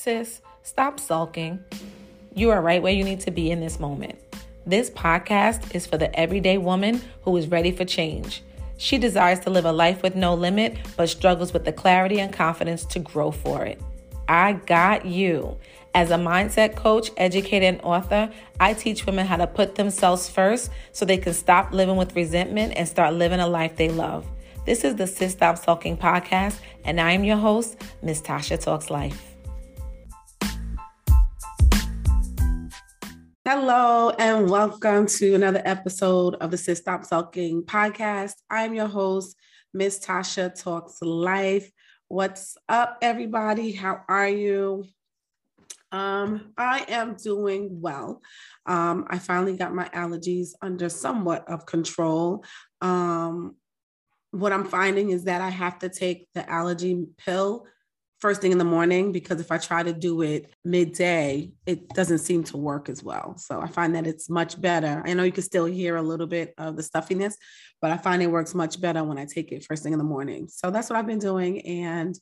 Sis, 0.00 0.42
stop 0.62 1.00
sulking. 1.00 1.58
You 2.32 2.50
are 2.50 2.62
right 2.62 2.80
where 2.80 2.92
you 2.92 3.02
need 3.02 3.18
to 3.22 3.32
be 3.32 3.50
in 3.50 3.58
this 3.58 3.80
moment. 3.80 4.16
This 4.64 4.90
podcast 4.90 5.74
is 5.74 5.88
for 5.88 5.98
the 5.98 6.16
everyday 6.16 6.56
woman 6.56 7.02
who 7.22 7.36
is 7.36 7.48
ready 7.48 7.72
for 7.72 7.84
change. 7.84 8.44
She 8.76 8.96
desires 8.96 9.40
to 9.40 9.50
live 9.50 9.64
a 9.64 9.72
life 9.72 10.04
with 10.04 10.14
no 10.14 10.34
limit, 10.34 10.76
but 10.96 11.08
struggles 11.08 11.52
with 11.52 11.64
the 11.64 11.72
clarity 11.72 12.20
and 12.20 12.32
confidence 12.32 12.84
to 12.84 13.00
grow 13.00 13.32
for 13.32 13.64
it. 13.64 13.82
I 14.28 14.52
got 14.52 15.04
you. 15.04 15.58
As 15.96 16.12
a 16.12 16.16
mindset 16.16 16.76
coach, 16.76 17.10
educator, 17.16 17.66
and 17.66 17.80
author, 17.80 18.30
I 18.60 18.74
teach 18.74 19.04
women 19.04 19.26
how 19.26 19.38
to 19.38 19.48
put 19.48 19.74
themselves 19.74 20.28
first 20.28 20.70
so 20.92 21.06
they 21.06 21.18
can 21.18 21.34
stop 21.34 21.72
living 21.72 21.96
with 21.96 22.14
resentment 22.14 22.74
and 22.76 22.86
start 22.86 23.14
living 23.14 23.40
a 23.40 23.48
life 23.48 23.74
they 23.74 23.88
love. 23.88 24.24
This 24.64 24.84
is 24.84 24.94
the 24.94 25.08
Sis 25.08 25.32
Stop 25.32 25.58
Sulking 25.58 25.96
podcast, 25.96 26.60
and 26.84 27.00
I 27.00 27.10
am 27.14 27.24
your 27.24 27.38
host, 27.38 27.82
Miss 28.00 28.22
Tasha 28.22 28.62
Talks 28.62 28.90
Life. 28.90 29.37
Hello, 33.50 34.10
and 34.10 34.50
welcome 34.50 35.06
to 35.06 35.34
another 35.34 35.62
episode 35.64 36.34
of 36.34 36.50
the 36.50 36.58
Sis 36.58 36.80
Stop 36.80 37.02
Sulking 37.06 37.62
podcast. 37.62 38.34
I'm 38.50 38.74
your 38.74 38.88
host, 38.88 39.36
Miss 39.72 39.98
Tasha 39.98 40.54
Talks 40.54 41.00
Life. 41.00 41.70
What's 42.08 42.58
up, 42.68 42.98
everybody? 43.00 43.72
How 43.72 44.02
are 44.06 44.28
you? 44.28 44.84
Um, 45.90 46.52
I 46.58 46.84
am 46.88 47.14
doing 47.14 47.80
well. 47.80 48.20
Um, 48.66 49.06
I 49.08 49.18
finally 49.18 49.56
got 49.56 49.74
my 49.74 49.88
allergies 49.94 50.50
under 50.60 50.90
somewhat 50.90 51.48
of 51.48 51.64
control. 51.64 52.44
Um, 52.82 53.56
what 54.30 54.52
I'm 54.52 54.66
finding 54.66 55.08
is 55.08 55.24
that 55.24 55.40
I 55.40 55.48
have 55.48 55.78
to 55.78 55.88
take 55.88 56.28
the 56.34 56.46
allergy 56.50 57.06
pill 57.16 57.64
first 58.20 58.40
thing 58.40 58.52
in 58.52 58.58
the 58.58 58.64
morning 58.64 59.12
because 59.12 59.40
if 59.40 59.52
I 59.52 59.58
try 59.58 59.82
to 59.82 59.92
do 59.92 60.22
it 60.22 60.52
midday, 60.64 61.52
it 61.66 61.88
doesn't 61.90 62.18
seem 62.18 62.42
to 62.44 62.56
work 62.56 62.88
as 62.88 63.02
well. 63.02 63.36
So 63.38 63.60
I 63.60 63.68
find 63.68 63.94
that 63.94 64.06
it's 64.06 64.28
much 64.28 64.60
better. 64.60 65.02
I 65.06 65.14
know 65.14 65.22
you 65.22 65.32
can 65.32 65.44
still 65.44 65.66
hear 65.66 65.96
a 65.96 66.02
little 66.02 66.26
bit 66.26 66.52
of 66.58 66.76
the 66.76 66.82
stuffiness, 66.82 67.36
but 67.80 67.90
I 67.90 67.96
find 67.96 68.22
it 68.22 68.30
works 68.30 68.54
much 68.54 68.80
better 68.80 69.04
when 69.04 69.18
I 69.18 69.24
take 69.24 69.52
it 69.52 69.64
first 69.64 69.82
thing 69.82 69.92
in 69.92 69.98
the 69.98 70.04
morning. 70.04 70.48
So 70.48 70.70
that's 70.70 70.90
what 70.90 70.98
I've 70.98 71.06
been 71.06 71.20
doing. 71.20 71.60
And 71.60 72.18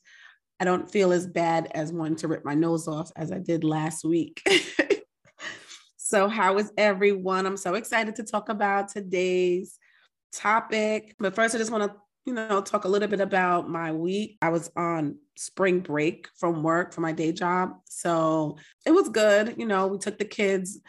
I 0.59 0.65
don't 0.65 0.89
feel 0.89 1.11
as 1.11 1.27
bad 1.27 1.71
as 1.73 1.91
one 1.91 2.15
to 2.17 2.27
rip 2.27 2.45
my 2.45 2.53
nose 2.53 2.87
off 2.87 3.11
as 3.15 3.31
I 3.31 3.39
did 3.39 3.63
last 3.63 4.03
week. 4.03 4.41
so, 5.97 6.27
how 6.27 6.57
is 6.57 6.71
everyone? 6.77 7.45
I'm 7.45 7.57
so 7.57 7.75
excited 7.75 8.15
to 8.15 8.23
talk 8.23 8.49
about 8.49 8.89
today's 8.89 9.77
topic. 10.33 11.15
But 11.19 11.35
first, 11.35 11.53
I 11.53 11.59
just 11.59 11.71
want 11.71 11.91
to 11.91 11.99
you 12.27 12.33
know, 12.33 12.61
talk 12.61 12.83
a 12.83 12.89
little 12.89 13.07
bit 13.07 13.21
about 13.21 13.69
my 13.69 13.93
week. 13.93 14.37
I 14.41 14.49
was 14.49 14.69
on 14.75 15.15
spring 15.37 15.79
break 15.79 16.27
from 16.35 16.63
work 16.63 16.93
for 16.93 17.01
my 17.01 17.11
day 17.11 17.31
job. 17.31 17.75
So 17.85 18.57
it 18.85 18.91
was 18.91 19.09
good. 19.09 19.55
You 19.57 19.65
know, 19.65 19.87
we 19.87 19.97
took 19.97 20.17
the 20.17 20.25
kids 20.25 20.79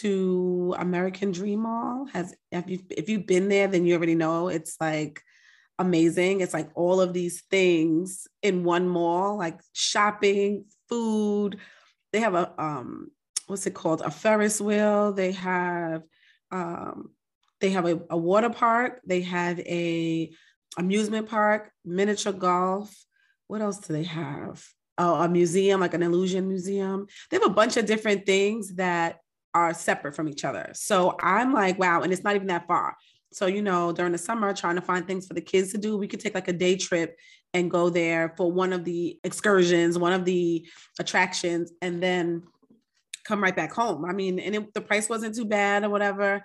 to 0.00 0.74
American 0.78 1.32
Dream 1.32 1.60
Mall. 1.60 2.06
Has 2.12 2.34
if 2.50 2.68
you 2.68 2.80
if 2.90 3.08
you've 3.08 3.26
been 3.26 3.48
there, 3.48 3.68
then 3.68 3.86
you 3.86 3.94
already 3.94 4.14
know 4.14 4.48
it's 4.48 4.76
like 4.80 5.22
amazing. 5.78 6.40
It's 6.40 6.54
like 6.54 6.70
all 6.74 7.00
of 7.00 7.12
these 7.12 7.42
things 7.50 8.26
in 8.42 8.64
one 8.64 8.88
mall, 8.88 9.38
like 9.38 9.60
shopping, 9.72 10.64
food. 10.88 11.58
They 12.12 12.20
have 12.20 12.34
a 12.34 12.52
um 12.60 13.10
what's 13.46 13.66
it 13.66 13.74
called? 13.74 14.02
A 14.02 14.10
Ferris 14.10 14.60
wheel. 14.60 15.12
They 15.12 15.32
have 15.32 16.02
um 16.50 17.10
they 17.60 17.70
have 17.70 17.86
a, 17.86 18.00
a 18.10 18.16
water 18.16 18.50
park. 18.50 19.00
They 19.06 19.22
have 19.22 19.58
a 19.60 20.30
amusement 20.78 21.28
park, 21.28 21.70
miniature 21.84 22.32
golf. 22.32 22.94
What 23.48 23.60
else 23.60 23.78
do 23.78 23.92
they 23.92 24.04
have? 24.04 24.64
Oh, 24.98 25.14
a 25.16 25.28
museum, 25.28 25.80
like 25.80 25.94
an 25.94 26.02
illusion 26.02 26.48
museum. 26.48 27.06
They 27.30 27.36
have 27.36 27.46
a 27.46 27.54
bunch 27.54 27.76
of 27.76 27.86
different 27.86 28.26
things 28.26 28.74
that 28.74 29.18
are 29.54 29.74
separate 29.74 30.14
from 30.14 30.28
each 30.28 30.44
other. 30.44 30.70
So 30.74 31.16
I'm 31.20 31.52
like, 31.52 31.78
wow, 31.78 32.02
and 32.02 32.12
it's 32.12 32.24
not 32.24 32.34
even 32.34 32.48
that 32.48 32.66
far. 32.66 32.96
So, 33.32 33.46
you 33.46 33.62
know, 33.62 33.92
during 33.92 34.12
the 34.12 34.18
summer, 34.18 34.52
trying 34.54 34.76
to 34.76 34.82
find 34.82 35.06
things 35.06 35.26
for 35.26 35.34
the 35.34 35.40
kids 35.40 35.72
to 35.72 35.78
do, 35.78 35.96
we 35.96 36.08
could 36.08 36.20
take 36.20 36.34
like 36.34 36.48
a 36.48 36.52
day 36.52 36.76
trip 36.76 37.18
and 37.52 37.70
go 37.70 37.90
there 37.90 38.34
for 38.36 38.50
one 38.50 38.72
of 38.72 38.84
the 38.84 39.18
excursions, 39.24 39.98
one 39.98 40.12
of 40.12 40.24
the 40.24 40.66
attractions, 40.98 41.72
and 41.82 42.02
then 42.02 42.42
come 43.24 43.42
right 43.42 43.56
back 43.56 43.72
home. 43.72 44.04
I 44.04 44.12
mean, 44.12 44.38
and 44.38 44.54
it, 44.54 44.74
the 44.74 44.80
price 44.80 45.08
wasn't 45.08 45.34
too 45.34 45.44
bad 45.44 45.84
or 45.84 45.90
whatever 45.90 46.42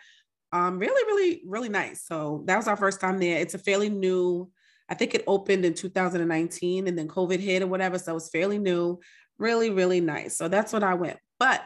um, 0.54 0.80
really, 0.80 1.04
really, 1.06 1.42
really 1.46 1.70
nice. 1.70 2.06
So 2.06 2.44
that 2.46 2.58
was 2.58 2.68
our 2.68 2.76
first 2.76 3.00
time 3.00 3.20
there. 3.20 3.38
It's 3.40 3.54
a 3.54 3.60
fairly 3.60 3.90
new, 3.90 4.50
I 4.92 4.94
think 4.94 5.16
it 5.16 5.24
opened 5.26 5.64
in 5.64 5.74
2019 5.74 6.86
and 6.86 6.98
then 6.98 7.08
COVID 7.08 7.40
hit 7.40 7.64
or 7.64 7.68
whatever. 7.68 7.98
So 7.98 8.18
it's 8.18 8.30
fairly 8.30 8.60
new, 8.60 9.00
really, 9.38 9.70
really 9.70 10.02
nice. 10.02 10.38
So 10.38 10.50
that's 10.50 10.74
what 10.74 10.84
I 10.84 10.96
went. 10.96 11.18
But 11.40 11.64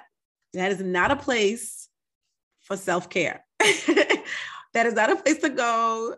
that 0.53 0.71
is 0.71 0.79
not 0.79 1.09
a 1.09 1.15
place 1.15 1.89
for 2.61 2.77
self 2.77 3.09
care. 3.09 3.43
that 3.59 4.85
is 4.85 4.93
not 4.93 5.11
a 5.11 5.15
place 5.15 5.39
to 5.39 5.49
go 5.49 6.15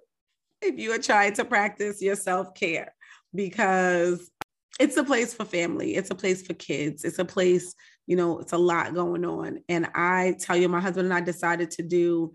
if 0.61 0.77
you 0.77 0.91
are 0.91 0.99
trying 0.99 1.31
to 1.35 1.45
practice 1.45 2.01
your 2.01 2.17
self 2.17 2.53
care 2.53 2.93
because 3.33 4.29
it's 4.77 4.97
a 4.97 5.03
place 5.03 5.33
for 5.33 5.45
family, 5.45 5.95
it's 5.95 6.11
a 6.11 6.15
place 6.15 6.45
for 6.45 6.55
kids, 6.55 7.05
it's 7.05 7.19
a 7.19 7.25
place, 7.25 7.73
you 8.05 8.17
know, 8.17 8.39
it's 8.39 8.51
a 8.51 8.57
lot 8.57 8.93
going 8.93 9.23
on. 9.23 9.59
And 9.69 9.87
I 9.95 10.35
tell 10.41 10.57
you, 10.57 10.67
my 10.67 10.81
husband 10.81 11.05
and 11.05 11.13
I 11.13 11.21
decided 11.21 11.71
to 11.71 11.83
do 11.83 12.33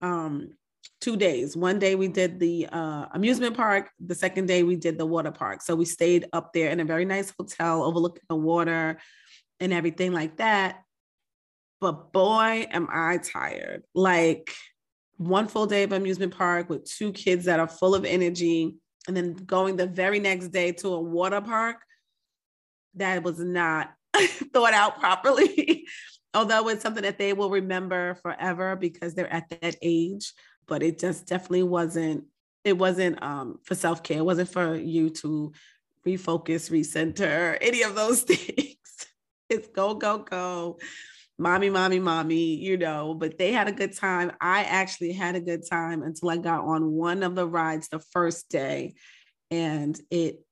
um, 0.00 0.48
two 1.00 1.16
days. 1.16 1.56
One 1.56 1.78
day 1.78 1.94
we 1.94 2.08
did 2.08 2.40
the 2.40 2.66
uh, 2.72 3.06
amusement 3.12 3.56
park. 3.56 3.90
The 4.04 4.14
second 4.14 4.46
day 4.46 4.62
we 4.62 4.76
did 4.76 4.98
the 4.98 5.06
water 5.06 5.30
park. 5.30 5.62
So 5.62 5.74
we 5.74 5.84
stayed 5.84 6.26
up 6.32 6.52
there 6.52 6.70
in 6.70 6.80
a 6.80 6.84
very 6.84 7.04
nice 7.04 7.32
hotel 7.38 7.82
overlooking 7.82 8.22
the 8.28 8.36
water 8.36 8.98
and 9.60 9.72
everything 9.72 10.12
like 10.12 10.38
that. 10.38 10.80
But 11.80 12.12
boy, 12.12 12.66
am 12.70 12.88
I 12.90 13.18
tired. 13.18 13.82
Like 13.94 14.52
one 15.16 15.48
full 15.48 15.66
day 15.66 15.82
of 15.82 15.92
amusement 15.92 16.36
park 16.36 16.68
with 16.68 16.84
two 16.84 17.12
kids 17.12 17.44
that 17.44 17.60
are 17.60 17.68
full 17.68 17.94
of 17.94 18.04
energy, 18.04 18.76
and 19.06 19.16
then 19.16 19.34
going 19.34 19.76
the 19.76 19.86
very 19.86 20.18
next 20.18 20.48
day 20.48 20.72
to 20.72 20.88
a 20.88 21.00
water 21.00 21.40
park 21.40 21.76
that 22.94 23.22
was 23.22 23.38
not 23.38 23.92
thought 24.52 24.72
out 24.72 24.98
properly 24.98 25.86
although 26.34 26.68
it's 26.68 26.82
something 26.82 27.02
that 27.02 27.18
they 27.18 27.32
will 27.32 27.50
remember 27.50 28.14
forever 28.16 28.76
because 28.76 29.14
they're 29.14 29.32
at 29.32 29.48
that 29.60 29.76
age 29.82 30.32
but 30.66 30.82
it 30.82 30.98
just 30.98 31.26
definitely 31.26 31.62
wasn't 31.62 32.24
it 32.64 32.78
wasn't 32.78 33.22
um, 33.22 33.58
for 33.64 33.74
self-care 33.74 34.18
it 34.18 34.24
wasn't 34.24 34.48
for 34.48 34.74
you 34.74 35.10
to 35.10 35.52
refocus 36.06 36.70
recenter 36.70 37.56
any 37.60 37.82
of 37.82 37.94
those 37.94 38.22
things 38.30 38.76
it's 39.48 39.68
go 39.68 39.94
go 39.94 40.18
go 40.18 40.78
mommy 41.38 41.68
mommy 41.70 41.98
mommy 41.98 42.54
you 42.54 42.76
know 42.76 43.14
but 43.14 43.38
they 43.38 43.52
had 43.52 43.66
a 43.66 43.72
good 43.72 43.96
time 43.96 44.30
i 44.40 44.62
actually 44.64 45.12
had 45.12 45.34
a 45.34 45.40
good 45.40 45.62
time 45.68 46.02
until 46.02 46.30
i 46.30 46.36
got 46.36 46.64
on 46.64 46.92
one 46.92 47.22
of 47.22 47.34
the 47.34 47.46
rides 47.46 47.88
the 47.88 47.98
first 48.12 48.48
day 48.48 48.94
and 49.50 50.00
it 50.10 50.44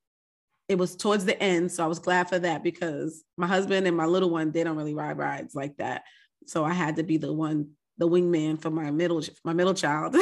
it 0.68 0.78
was 0.78 0.96
towards 0.96 1.24
the 1.24 1.40
end. 1.40 1.70
So 1.70 1.84
I 1.84 1.86
was 1.86 1.98
glad 1.98 2.28
for 2.28 2.38
that 2.38 2.62
because 2.62 3.24
my 3.36 3.46
husband 3.46 3.86
and 3.86 3.96
my 3.96 4.06
little 4.06 4.30
one, 4.30 4.52
they 4.52 4.64
don't 4.64 4.76
really 4.76 4.94
ride 4.94 5.18
rides 5.18 5.54
like 5.54 5.76
that. 5.76 6.04
So 6.46 6.64
I 6.64 6.72
had 6.72 6.96
to 6.96 7.02
be 7.02 7.18
the 7.18 7.32
one, 7.32 7.70
the 8.02 8.08
wingman 8.08 8.60
for 8.60 8.68
my 8.68 8.90
middle, 8.90 9.22
my 9.44 9.52
middle 9.52 9.74
child. 9.74 10.16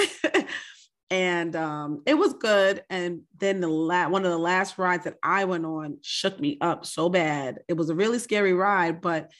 and 1.11 1.57
um, 1.57 2.03
it 2.05 2.13
was 2.13 2.35
good. 2.35 2.85
And 2.91 3.23
then 3.39 3.61
the 3.61 3.69
la- 3.69 4.11
one 4.11 4.27
of 4.27 4.31
the 4.31 4.39
last 4.39 4.77
rides 4.77 5.05
that 5.05 5.17
I 5.23 5.47
went 5.47 5.65
on 5.65 5.97
shook 6.03 6.39
me 6.39 6.59
up 6.61 6.85
so 6.85 7.09
bad. 7.09 7.61
It 7.69 7.75
was 7.79 7.89
a 7.89 7.95
really 7.95 8.19
scary 8.19 8.53
ride, 8.53 9.01
but 9.01 9.33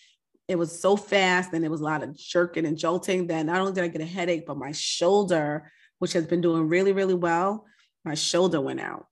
it 0.49 0.57
was 0.57 0.81
so 0.81 0.97
fast 0.97 1.53
and 1.53 1.65
it 1.65 1.71
was 1.71 1.83
a 1.83 1.85
lot 1.85 2.03
of 2.03 2.17
jerking 2.17 2.65
and 2.65 2.79
jolting 2.79 3.27
that 3.27 3.45
not 3.45 3.61
only 3.61 3.73
did 3.73 3.85
I 3.85 3.89
get 3.89 4.01
a 4.01 4.07
headache, 4.07 4.47
but 4.47 4.57
my 4.57 4.73
shoulder, 4.73 5.71
which 5.99 6.15
has 6.15 6.27
been 6.27 6.41
doing 6.41 6.67
really, 6.67 6.93
really 6.93 7.15
well, 7.15 7.67
my 8.07 8.15
shoulder 8.15 8.61
went 8.61 8.81
out. 8.81 9.07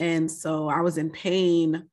And 0.00 0.30
so 0.30 0.68
I 0.68 0.80
was 0.80 0.96
in 0.96 1.10
pain 1.10 1.90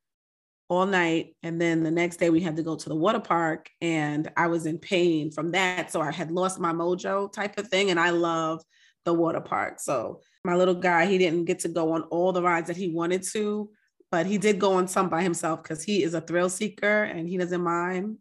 all 0.69 0.85
night. 0.85 1.35
And 1.43 1.59
then 1.59 1.83
the 1.83 1.91
next 1.91 2.17
day 2.17 2.29
we 2.29 2.41
had 2.41 2.55
to 2.55 2.63
go 2.63 2.75
to 2.75 2.89
the 2.89 2.95
water 2.95 3.19
park 3.19 3.69
and 3.81 4.31
I 4.37 4.47
was 4.47 4.65
in 4.65 4.79
pain 4.79 5.31
from 5.31 5.51
that. 5.51 5.91
So 5.91 6.01
I 6.01 6.11
had 6.11 6.31
lost 6.31 6.59
my 6.59 6.71
mojo 6.71 7.31
type 7.31 7.57
of 7.57 7.67
thing. 7.67 7.91
And 7.91 7.99
I 7.99 8.11
love 8.11 8.63
the 9.05 9.13
water 9.13 9.41
park. 9.41 9.79
So 9.79 10.21
my 10.45 10.55
little 10.55 10.75
guy, 10.75 11.05
he 11.05 11.17
didn't 11.17 11.45
get 11.45 11.59
to 11.59 11.67
go 11.67 11.93
on 11.93 12.03
all 12.03 12.31
the 12.31 12.41
rides 12.41 12.67
that 12.67 12.77
he 12.77 12.89
wanted 12.89 13.23
to, 13.33 13.69
but 14.11 14.25
he 14.25 14.37
did 14.37 14.59
go 14.59 14.73
on 14.73 14.87
some 14.87 15.09
by 15.09 15.21
himself 15.21 15.63
because 15.63 15.83
he 15.83 16.03
is 16.03 16.13
a 16.13 16.21
thrill 16.21 16.49
seeker 16.49 17.03
and 17.03 17.27
he 17.27 17.37
doesn't 17.37 17.61
mind. 17.61 18.17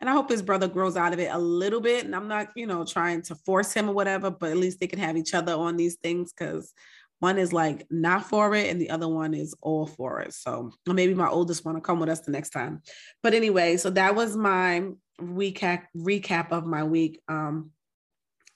And 0.00 0.10
I 0.10 0.14
hope 0.14 0.28
his 0.28 0.42
brother 0.42 0.66
grows 0.66 0.96
out 0.96 1.12
of 1.12 1.20
it 1.20 1.30
a 1.30 1.38
little 1.38 1.80
bit. 1.80 2.04
And 2.04 2.14
I'm 2.16 2.26
not, 2.26 2.48
you 2.56 2.66
know, 2.66 2.84
trying 2.84 3.22
to 3.22 3.36
force 3.36 3.72
him 3.72 3.88
or 3.88 3.94
whatever, 3.94 4.30
but 4.30 4.50
at 4.50 4.56
least 4.56 4.80
they 4.80 4.88
can 4.88 4.98
have 4.98 5.16
each 5.16 5.32
other 5.32 5.52
on 5.52 5.76
these 5.76 5.96
things 5.96 6.32
because 6.32 6.72
one 7.22 7.38
is 7.38 7.52
like 7.52 7.86
not 7.88 8.28
for 8.28 8.52
it 8.56 8.68
and 8.68 8.80
the 8.80 8.90
other 8.90 9.08
one 9.08 9.32
is 9.32 9.54
all 9.62 9.86
for 9.86 10.20
it 10.20 10.34
so 10.34 10.72
maybe 10.88 11.14
my 11.14 11.28
oldest 11.28 11.64
want 11.64 11.76
to 11.76 11.80
come 11.80 12.00
with 12.00 12.08
us 12.08 12.20
the 12.20 12.32
next 12.32 12.50
time 12.50 12.82
but 13.22 13.32
anyway 13.32 13.76
so 13.76 13.88
that 13.90 14.16
was 14.16 14.36
my 14.36 14.82
recap 15.20 15.84
recap 15.96 16.50
of 16.50 16.66
my 16.66 16.82
week 16.82 17.20
um 17.28 17.70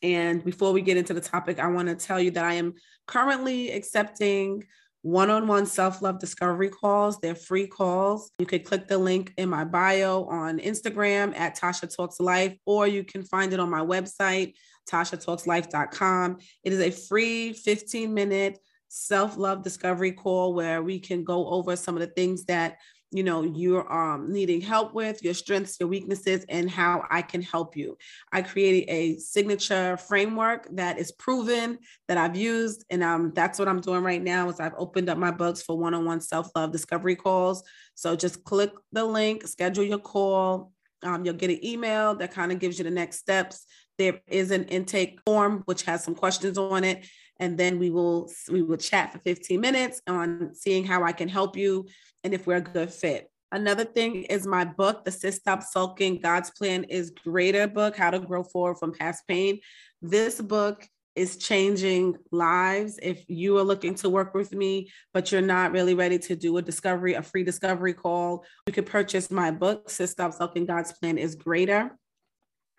and 0.03 0.45
before 0.45 0.73
we 0.73 0.83
get 0.83 0.97
into 0.97 1.15
the 1.15 1.21
topic 1.21 1.61
i 1.61 1.69
want 1.69 1.89
to 1.89 1.95
tell 1.95 2.21
you 2.21 2.33
that 2.33 2.45
i 2.45 2.55
am 2.55 2.75
currently 3.07 3.71
accepting 3.71 4.65
one 5.03 5.31
on 5.31 5.47
one 5.47 5.67
self 5.67 6.03
love 6.03 6.19
discovery 6.19 6.69
calls. 6.69 7.21
They're 7.21 7.37
free 7.37 7.69
calls. 7.69 8.33
You 8.41 8.47
could 8.47 8.65
click 8.65 8.89
the 8.89 8.99
link 8.99 9.33
in 9.37 9.49
my 9.49 9.65
bio 9.65 10.25
on 10.25 10.59
Instagram 10.59 11.33
at 11.37 11.57
Tasha 11.57 11.95
Talks 11.95 12.19
Life, 12.19 12.57
or 12.67 12.89
you 12.89 13.05
can 13.05 13.23
find 13.23 13.53
it 13.53 13.61
on 13.61 13.71
my 13.71 13.83
website, 13.83 14.55
tashatalkslife.com. 14.87 16.39
It 16.65 16.73
is 16.73 16.81
a 16.81 16.91
free 16.91 17.53
15 17.53 18.13
minute 18.13 18.59
self 18.89 19.37
love 19.37 19.63
discovery 19.63 20.13
call 20.13 20.55
where 20.55 20.83
we 20.83 20.99
can 20.99 21.25
go 21.25 21.49
over 21.49 21.77
some 21.77 21.97
of 21.97 22.01
the 22.01 22.07
things 22.07 22.45
that 22.45 22.79
you 23.13 23.23
know 23.23 23.43
you're 23.43 23.91
um, 23.93 24.33
needing 24.33 24.61
help 24.61 24.93
with 24.93 25.23
your 25.23 25.35
strengths 25.35 25.79
your 25.79 25.89
weaknesses 25.89 26.45
and 26.49 26.71
how 26.71 27.05
i 27.11 27.23
can 27.23 27.41
help 27.41 27.77
you. 27.77 27.97
I 28.33 28.43
created 28.43 28.91
a 28.91 29.19
signature 29.19 29.97
framework 29.97 30.67
that 30.73 30.99
is 30.99 31.13
proven 31.13 31.79
that 32.09 32.19
i've 32.19 32.37
used 32.37 32.85
and 32.91 33.03
um, 33.03 33.33
that's 33.35 33.59
what 33.59 33.69
i'm 33.69 33.81
doing 33.81 34.03
right 34.03 34.23
now 34.23 34.49
is 34.49 34.61
i've 34.61 34.75
opened 34.77 35.09
up 35.09 35.19
my 35.19 35.31
books 35.31 35.63
for 35.63 35.79
one-on-one 35.79 36.21
self-love 36.21 36.73
discovery 36.73 37.17
calls. 37.17 37.63
So 37.95 38.17
just 38.17 38.45
click 38.45 38.73
the 38.93 39.05
link 39.05 39.47
schedule 39.47 39.85
your 39.85 39.99
call 39.99 40.73
um, 41.03 41.25
you'll 41.25 41.35
get 41.35 41.51
an 41.51 41.65
email 41.65 42.15
that 42.17 42.33
kind 42.33 42.51
of 42.51 42.59
gives 42.59 42.79
you 42.79 42.85
the 42.85 42.91
next 42.91 43.19
steps 43.19 43.67
there 43.99 44.21
is 44.27 44.51
an 44.51 44.65
intake 44.65 45.21
form 45.25 45.63
which 45.67 45.83
has 45.83 46.05
some 46.05 46.15
questions 46.15 46.59
on 46.59 46.85
it 46.85 47.07
and 47.39 47.59
then 47.59 47.79
we 47.79 47.91
will 47.91 48.31
we 48.51 48.63
will 48.63 48.77
chat 48.77 49.13
for 49.13 49.19
15 49.19 49.61
minutes 49.61 50.01
on 50.07 50.55
seeing 50.55 50.85
how 50.85 51.05
I 51.05 51.13
can 51.13 51.29
help 51.29 51.57
you 51.57 51.87
and 52.25 52.35
if 52.35 52.47
we're 52.47 52.57
a 52.57 52.61
good 52.61 52.91
fit. 52.91 53.31
Another 53.53 53.85
thing 53.85 54.25
is 54.25 54.47
my 54.47 54.65
book, 54.65 55.05
The 55.05 55.13
Sis 55.13 55.37
Stop 55.37 55.63
Sulking 55.63 56.21
God's 56.21 56.51
Plan 56.51 56.85
is 56.85 57.11
Greater 57.11 57.69
book, 57.69 57.97
How 57.97 58.11
to 58.11 58.19
Grow 58.19 58.43
Forward 58.43 58.79
from 58.79 58.93
Past 58.93 59.23
Pain. 59.29 59.61
This 60.03 60.41
book 60.41 60.87
is 61.15 61.37
changing 61.39 62.17
lives. 62.33 62.99
If 63.03 63.25
you 63.29 63.57
are 63.57 63.63
looking 63.63 63.95
to 63.97 64.11
work 64.11 64.35
with 64.35 64.53
me, 64.53 64.91
but 65.15 65.31
you're 65.31 65.41
not 65.41 65.73
really 65.73 65.95
ready 65.95 66.19
to 66.19 66.37
do 66.37 66.57
a 66.57 66.63
discovery, 66.63 67.15
a 67.15 67.23
free 67.23 67.45
discovery 67.45 67.95
call, 67.95 68.45
you 68.67 68.73
could 68.73 68.87
purchase 68.87 69.31
my 69.31 69.53
book, 69.53 69.89
Sis 69.91 70.11
Stop 70.11 70.35
Sulking 70.35 70.67
God's 70.67 70.93
Plan 70.93 71.17
is 71.17 71.37
Greater. 71.37 71.97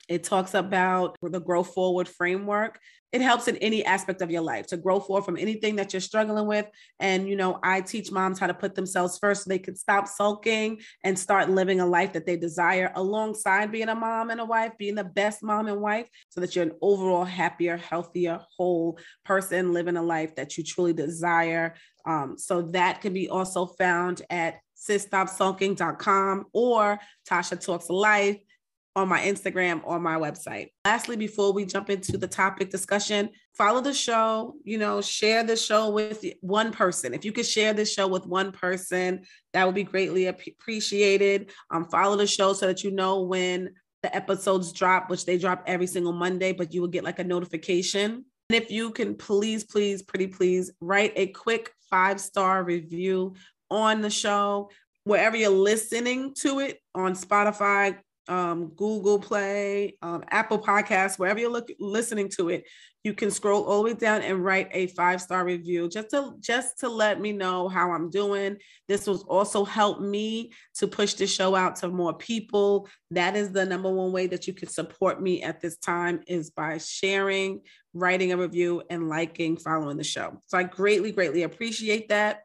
It 0.07 0.23
talks 0.23 0.53
about 0.53 1.17
the 1.21 1.39
grow 1.39 1.63
forward 1.63 2.07
framework. 2.07 2.79
It 3.13 3.21
helps 3.21 3.47
in 3.47 3.55
any 3.57 3.85
aspect 3.85 4.21
of 4.21 4.29
your 4.29 4.41
life 4.41 4.67
to 4.67 4.77
grow 4.77 4.99
forward 4.99 5.23
from 5.23 5.37
anything 5.37 5.77
that 5.77 5.93
you're 5.93 6.01
struggling 6.01 6.45
with. 6.45 6.65
And, 6.99 7.27
you 7.27 7.37
know, 7.37 7.57
I 7.63 7.79
teach 7.81 8.11
moms 8.11 8.37
how 8.37 8.47
to 8.47 8.53
put 8.53 8.75
themselves 8.75 9.17
first 9.17 9.43
so 9.43 9.49
they 9.49 9.59
can 9.59 9.75
stop 9.75 10.07
sulking 10.07 10.81
and 11.05 11.17
start 11.17 11.49
living 11.49 11.79
a 11.79 11.85
life 11.85 12.13
that 12.13 12.25
they 12.25 12.35
desire 12.35 12.91
alongside 12.95 13.71
being 13.71 13.87
a 13.87 13.95
mom 13.95 14.29
and 14.29 14.41
a 14.41 14.45
wife, 14.45 14.73
being 14.77 14.95
the 14.95 15.05
best 15.05 15.41
mom 15.41 15.67
and 15.67 15.79
wife, 15.79 16.07
so 16.29 16.41
that 16.41 16.55
you're 16.55 16.65
an 16.65 16.73
overall 16.81 17.23
happier, 17.23 17.77
healthier, 17.77 18.41
whole 18.57 18.99
person 19.23 19.73
living 19.73 19.95
a 19.95 20.03
life 20.03 20.35
that 20.35 20.57
you 20.57 20.63
truly 20.63 20.93
desire. 20.93 21.75
Um, 22.05 22.37
so 22.37 22.61
that 22.73 23.01
can 23.01 23.13
be 23.13 23.29
also 23.29 23.65
found 23.65 24.21
at 24.29 24.59
sisstopsulking.com 24.77 26.45
or 26.53 26.99
Tasha 27.29 27.59
Talks 27.59 27.89
Life 27.89 28.37
on 28.97 29.07
my 29.07 29.21
Instagram 29.21 29.79
or 29.83 29.99
my 29.99 30.15
website. 30.15 30.71
Lastly, 30.83 31.15
before 31.15 31.53
we 31.53 31.65
jump 31.65 31.91
into 31.91 32.17
the 32.17 32.27
topic 32.27 32.71
discussion, 32.71 33.29
follow 33.53 33.79
the 33.79 33.93
show, 33.93 34.55
you 34.63 34.79
know, 34.79 35.01
share 35.01 35.43
the 35.43 35.55
show 35.55 35.91
with 35.91 36.25
one 36.41 36.71
person. 36.71 37.13
If 37.13 37.23
you 37.23 37.31
could 37.31 37.45
share 37.45 37.73
this 37.73 37.93
show 37.93 38.07
with 38.07 38.25
one 38.25 38.51
person, 38.51 39.21
that 39.53 39.65
would 39.67 39.75
be 39.75 39.83
greatly 39.83 40.25
appreciated. 40.25 41.51
Um, 41.69 41.85
follow 41.85 42.17
the 42.17 42.25
show 42.25 42.53
so 42.53 42.65
that 42.65 42.83
you 42.83 42.89
know 42.89 43.21
when 43.21 43.75
the 44.01 44.15
episodes 44.15 44.73
drop, 44.73 45.11
which 45.11 45.25
they 45.25 45.37
drop 45.37 45.63
every 45.67 45.85
single 45.85 46.13
Monday, 46.13 46.51
but 46.51 46.73
you 46.73 46.81
will 46.81 46.87
get 46.87 47.03
like 47.03 47.19
a 47.19 47.23
notification. 47.23 48.25
And 48.49 48.63
if 48.63 48.71
you 48.71 48.89
can 48.89 49.13
please, 49.13 49.63
please, 49.63 50.01
pretty 50.01 50.25
please 50.25 50.71
write 50.81 51.13
a 51.15 51.27
quick 51.27 51.71
five 51.91 52.19
star 52.19 52.63
review 52.63 53.35
on 53.69 54.01
the 54.01 54.09
show, 54.09 54.71
wherever 55.03 55.37
you're 55.37 55.51
listening 55.51 56.33
to 56.39 56.59
it 56.59 56.79
on 56.95 57.13
Spotify, 57.13 57.97
um, 58.27 58.69
Google 58.75 59.19
Play, 59.19 59.97
um, 60.01 60.23
Apple 60.29 60.59
Podcasts, 60.59 61.17
wherever 61.17 61.39
you're 61.39 61.51
look, 61.51 61.69
listening 61.79 62.29
to 62.37 62.49
it, 62.49 62.65
you 63.03 63.13
can 63.13 63.31
scroll 63.31 63.63
all 63.63 63.83
the 63.83 63.91
way 63.91 63.93
down 63.93 64.21
and 64.21 64.43
write 64.43 64.67
a 64.71 64.87
five 64.87 65.21
star 65.21 65.45
review 65.45 65.87
just 65.87 66.09
to 66.09 66.33
just 66.39 66.79
to 66.79 66.89
let 66.89 67.21
me 67.21 67.31
know 67.31 67.69
how 67.69 67.91
I'm 67.91 68.09
doing. 68.09 68.57
This 68.89 69.07
will 69.07 69.25
also 69.29 69.63
help 69.63 70.01
me 70.01 70.51
to 70.75 70.87
push 70.87 71.13
the 71.13 71.25
show 71.25 71.55
out 71.55 71.77
to 71.77 71.87
more 71.87 72.13
people. 72.13 72.89
That 73.11 73.37
is 73.37 73.51
the 73.51 73.65
number 73.65 73.89
one 73.89 74.11
way 74.11 74.27
that 74.27 74.45
you 74.45 74.53
can 74.53 74.67
support 74.67 75.21
me 75.21 75.41
at 75.41 75.61
this 75.61 75.77
time 75.77 76.21
is 76.27 76.49
by 76.49 76.79
sharing, 76.79 77.61
writing 77.93 78.33
a 78.33 78.37
review, 78.37 78.83
and 78.89 79.07
liking, 79.07 79.55
following 79.55 79.97
the 79.97 80.03
show. 80.03 80.41
So 80.47 80.57
I 80.57 80.63
greatly, 80.63 81.13
greatly 81.13 81.43
appreciate 81.43 82.09
that. 82.09 82.41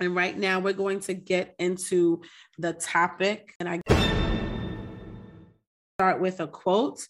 And 0.00 0.14
right 0.14 0.36
now 0.36 0.58
we're 0.58 0.72
going 0.74 1.00
to 1.00 1.14
get 1.14 1.54
into 1.58 2.22
the 2.58 2.72
topic, 2.72 3.54
and 3.60 3.68
I 3.68 3.80
start 5.96 6.20
with 6.20 6.40
a 6.40 6.46
quote. 6.46 7.08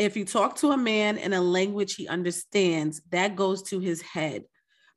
If 0.00 0.16
you 0.16 0.24
talk 0.24 0.56
to 0.56 0.72
a 0.72 0.76
man 0.76 1.16
in 1.16 1.32
a 1.32 1.40
language 1.40 1.94
he 1.94 2.08
understands, 2.08 3.00
that 3.12 3.36
goes 3.36 3.62
to 3.64 3.78
his 3.78 4.02
head. 4.02 4.42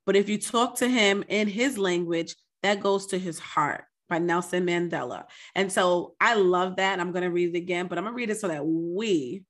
But 0.03 0.15
if 0.15 0.27
you 0.27 0.39
talk 0.39 0.77
to 0.77 0.89
him 0.89 1.23
in 1.27 1.47
his 1.47 1.77
language, 1.77 2.35
that 2.63 2.81
goes 2.81 3.05
to 3.07 3.19
his 3.19 3.37
heart 3.37 3.83
by 4.09 4.17
Nelson 4.17 4.65
Mandela. 4.65 5.25
And 5.53 5.71
so 5.71 6.15
I 6.19 6.33
love 6.33 6.77
that. 6.77 6.99
I'm 6.99 7.11
going 7.11 7.23
to 7.23 7.29
read 7.29 7.55
it 7.55 7.57
again, 7.57 7.85
but 7.85 7.99
I'm 7.99 8.03
going 8.03 8.15
to 8.15 8.17
read 8.17 8.31
it 8.31 8.39
so 8.39 8.47
that 8.47 8.65
we, 8.65 9.43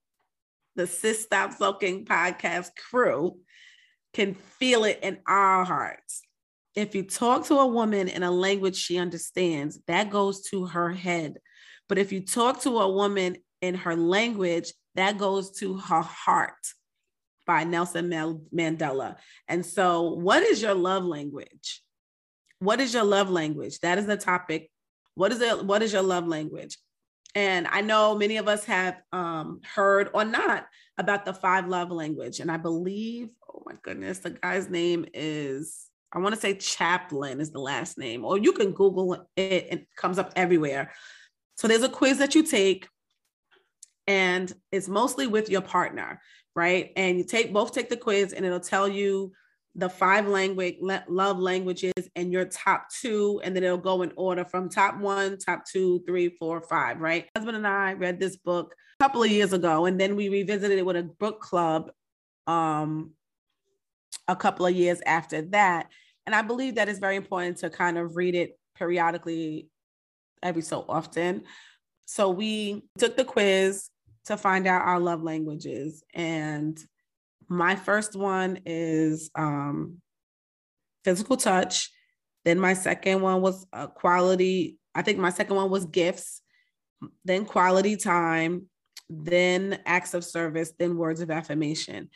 the 0.75 0.87
Sis 0.87 1.23
Stop 1.23 1.53
Sulking 1.53 2.03
podcast 2.03 2.71
crew, 2.75 3.37
can 4.13 4.33
feel 4.33 4.83
it 4.83 4.99
in 5.03 5.19
our 5.25 5.63
hearts. 5.63 6.21
If 6.75 6.95
you 6.95 7.03
talk 7.03 7.45
to 7.45 7.59
a 7.59 7.67
woman 7.67 8.09
in 8.09 8.23
a 8.23 8.31
language 8.31 8.75
she 8.75 8.97
understands, 8.97 9.79
that 9.87 10.09
goes 10.09 10.41
to 10.49 10.65
her 10.65 10.91
head. 10.91 11.37
But 11.89 11.97
if 11.97 12.11
you 12.11 12.21
talk 12.21 12.61
to 12.61 12.79
a 12.79 12.91
woman 12.91 13.37
in 13.61 13.75
her 13.75 13.95
language, 13.95 14.73
that 14.95 15.17
goes 15.17 15.51
to 15.59 15.77
her 15.77 16.01
heart 16.01 16.53
by 17.45 17.63
Nelson 17.63 18.09
Mandela. 18.09 19.15
And 19.47 19.65
so, 19.65 20.13
what 20.13 20.43
is 20.43 20.61
your 20.61 20.73
love 20.73 21.05
language? 21.05 21.81
What 22.59 22.79
is 22.79 22.93
your 22.93 23.03
love 23.03 23.29
language? 23.29 23.79
That 23.79 23.97
is 23.97 24.05
the 24.05 24.17
topic. 24.17 24.69
What 25.15 25.31
is 25.31 25.41
it? 25.41 25.65
What 25.65 25.81
is 25.81 25.93
your 25.93 26.01
love 26.01 26.27
language? 26.27 26.77
And 27.35 27.67
I 27.67 27.81
know 27.81 28.15
many 28.15 28.37
of 28.37 28.47
us 28.47 28.65
have 28.65 28.99
um, 29.11 29.61
heard 29.63 30.09
or 30.13 30.25
not 30.25 30.65
about 30.97 31.25
the 31.25 31.33
five 31.33 31.67
love 31.67 31.91
language. 31.91 32.39
And 32.39 32.51
I 32.51 32.57
believe, 32.57 33.29
oh 33.47 33.61
my 33.65 33.73
goodness, 33.83 34.19
the 34.19 34.31
guy's 34.31 34.69
name 34.69 35.05
is, 35.13 35.85
I 36.11 36.17
want 36.17 36.33
to 36.33 36.41
say 36.41 36.55
Chaplin 36.55 37.39
is 37.39 37.51
the 37.51 37.59
last 37.59 37.97
name, 37.97 38.25
or 38.25 38.39
you 38.39 38.53
can 38.53 38.71
Google 38.71 39.13
it, 39.35 39.67
it 39.69 39.87
comes 39.95 40.17
up 40.17 40.33
everywhere. 40.35 40.91
So 41.57 41.67
there's 41.67 41.83
a 41.83 41.89
quiz 41.89 42.19
that 42.19 42.35
you 42.35 42.43
take, 42.43 42.87
and 44.05 44.53
it's 44.71 44.87
mostly 44.87 45.27
with 45.27 45.49
your 45.49 45.61
partner, 45.61 46.21
right? 46.55 46.91
And 46.95 47.17
you 47.17 47.23
take 47.23 47.51
both 47.51 47.73
take 47.73 47.89
the 47.89 47.97
quiz, 47.97 48.33
and 48.33 48.45
it'll 48.45 48.59
tell 48.59 48.87
you 48.87 49.33
the 49.75 49.89
five 49.89 50.27
language 50.27 50.77
love 51.07 51.39
languages 51.39 51.93
and 52.15 52.31
your 52.31 52.45
top 52.45 52.87
two, 53.01 53.41
and 53.43 53.55
then 53.55 53.63
it'll 53.63 53.77
go 53.77 54.03
in 54.03 54.13
order 54.15 54.45
from 54.45 54.69
top 54.69 54.99
one, 54.99 55.37
top 55.37 55.65
two, 55.65 56.03
three, 56.07 56.29
four, 56.29 56.61
five, 56.61 56.99
right? 56.99 57.27
husband 57.35 57.57
and 57.57 57.67
I 57.67 57.93
read 57.93 58.19
this 58.19 58.37
book 58.37 58.73
a 58.99 59.03
couple 59.03 59.23
of 59.23 59.31
years 59.31 59.53
ago, 59.53 59.85
and 59.85 59.99
then 59.99 60.15
we 60.15 60.29
revisited 60.29 60.77
it 60.77 60.85
with 60.85 60.95
a 60.95 61.03
book 61.03 61.41
club 61.41 61.91
um 62.45 63.11
a 64.27 64.35
couple 64.35 64.65
of 64.65 64.75
years 64.75 65.01
after 65.05 65.41
that. 65.41 65.87
And 66.25 66.35
I 66.35 66.41
believe 66.41 66.75
that 66.75 66.89
it's 66.89 66.99
very 66.99 67.15
important 67.15 67.57
to 67.57 67.69
kind 67.69 67.97
of 67.97 68.15
read 68.15 68.35
it 68.35 68.59
periodically 68.75 69.69
every 70.43 70.61
so 70.61 70.85
often. 70.87 71.43
So 72.05 72.29
we 72.29 72.83
took 72.97 73.17
the 73.17 73.25
quiz 73.25 73.89
to 74.25 74.37
find 74.37 74.67
out 74.67 74.81
our 74.81 74.99
love 74.99 75.23
languages. 75.23 76.03
And 76.13 76.77
my 77.49 77.75
first 77.75 78.15
one 78.15 78.59
is 78.65 79.29
um, 79.35 80.01
physical 81.03 81.37
touch. 81.37 81.91
Then 82.45 82.59
my 82.59 82.73
second 82.73 83.21
one 83.21 83.41
was 83.41 83.65
uh, 83.73 83.87
quality. 83.87 84.77
I 84.95 85.01
think 85.01 85.19
my 85.19 85.29
second 85.29 85.55
one 85.55 85.69
was 85.69 85.85
gifts, 85.85 86.41
then 87.23 87.45
quality 87.45 87.95
time, 87.97 88.67
then 89.09 89.79
acts 89.85 90.13
of 90.13 90.23
service, 90.23 90.73
then 90.77 90.97
words 90.97 91.21
of 91.21 91.29
affirmation. 91.29 92.09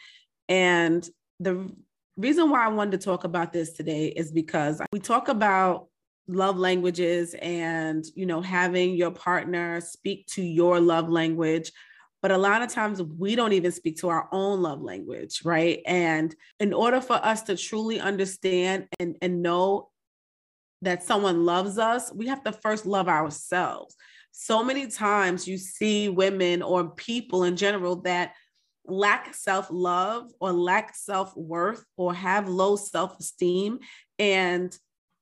And 0.50 1.08
the 1.40 1.70
reason 2.18 2.50
why 2.50 2.66
I 2.66 2.70
wanted 2.70 3.00
to 3.00 3.06
talk 3.06 3.24
about 3.24 3.54
this 3.54 3.74
today 3.74 4.08
is 4.08 4.32
because 4.32 4.82
we 4.92 5.00
talk 5.00 5.28
about 5.28 5.88
love 6.28 6.58
languages 6.58 7.36
and 7.42 8.06
you 8.16 8.26
know 8.26 8.42
having 8.42 8.96
your 8.96 9.12
partner 9.12 9.82
speak 9.82 10.28
to 10.28 10.42
your 10.42 10.80
love 10.80 11.10
language. 11.10 11.72
But 12.22 12.32
a 12.32 12.38
lot 12.38 12.62
of 12.62 12.70
times 12.70 13.02
we 13.02 13.36
don't 13.36 13.54
even 13.54 13.72
speak 13.72 13.98
to 13.98 14.10
our 14.10 14.30
own 14.32 14.62
love 14.62 14.82
language 14.82 15.42
right? 15.44 15.82
And 15.86 16.36
in 16.60 16.74
order 16.74 17.02
for 17.02 17.16
us 17.16 17.42
to 17.44 17.58
truly 17.58 18.00
understand 18.00 18.88
and, 19.00 19.16
and 19.22 19.42
know 19.42 19.90
that 20.84 21.04
someone 21.04 21.46
loves 21.46 21.78
us 21.78 22.12
we 22.14 22.28
have 22.28 22.44
to 22.44 22.52
first 22.52 22.86
love 22.86 23.08
ourselves. 23.08 23.96
So 24.32 24.64
many 24.64 24.88
times 24.88 25.48
you 25.48 25.58
see 25.58 26.10
women 26.10 26.62
or 26.62 26.92
people 26.92 27.44
in 27.44 27.58
general 27.58 27.98
that 28.04 28.34
lack 28.86 29.34
self 29.34 29.68
love 29.70 30.32
or 30.40 30.52
lack 30.52 30.96
self 30.96 31.36
worth 31.36 31.84
or 31.98 32.14
have 32.14 32.48
low 32.48 32.76
self 32.76 33.20
esteem, 33.20 33.80
and 34.20 34.76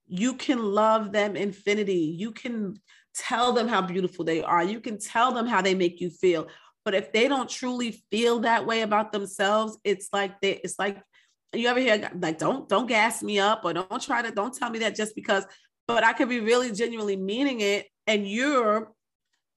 you 0.09 0.33
can 0.33 0.61
love 0.63 1.11
them 1.11 1.35
infinity. 1.35 2.15
You 2.17 2.31
can 2.31 2.81
tell 3.15 3.53
them 3.53 3.67
how 3.67 3.81
beautiful 3.81 4.25
they 4.25 4.41
are. 4.41 4.63
You 4.63 4.81
can 4.81 4.97
tell 4.97 5.31
them 5.31 5.45
how 5.45 5.61
they 5.61 5.75
make 5.75 6.01
you 6.01 6.09
feel. 6.09 6.47
But 6.83 6.95
if 6.95 7.13
they 7.13 7.27
don't 7.27 7.49
truly 7.49 8.03
feel 8.09 8.39
that 8.39 8.65
way 8.65 8.81
about 8.81 9.11
themselves, 9.11 9.77
it's 9.83 10.09
like 10.11 10.41
they, 10.41 10.53
it's 10.63 10.79
like 10.79 11.01
you 11.53 11.67
ever 11.67 11.79
hear 11.79 12.09
like 12.19 12.37
don't 12.37 12.69
don't 12.69 12.87
gas 12.87 13.23
me 13.23 13.39
up 13.39 13.61
or 13.63 13.73
don't 13.73 14.01
try 14.01 14.21
to 14.21 14.31
don't 14.31 14.53
tell 14.53 14.69
me 14.69 14.79
that 14.79 14.95
just 14.95 15.15
because. 15.15 15.45
But 15.87 16.03
I 16.03 16.13
could 16.13 16.29
be 16.29 16.39
really 16.39 16.71
genuinely 16.71 17.15
meaning 17.15 17.61
it, 17.61 17.87
and 18.07 18.27
you're 18.27 18.91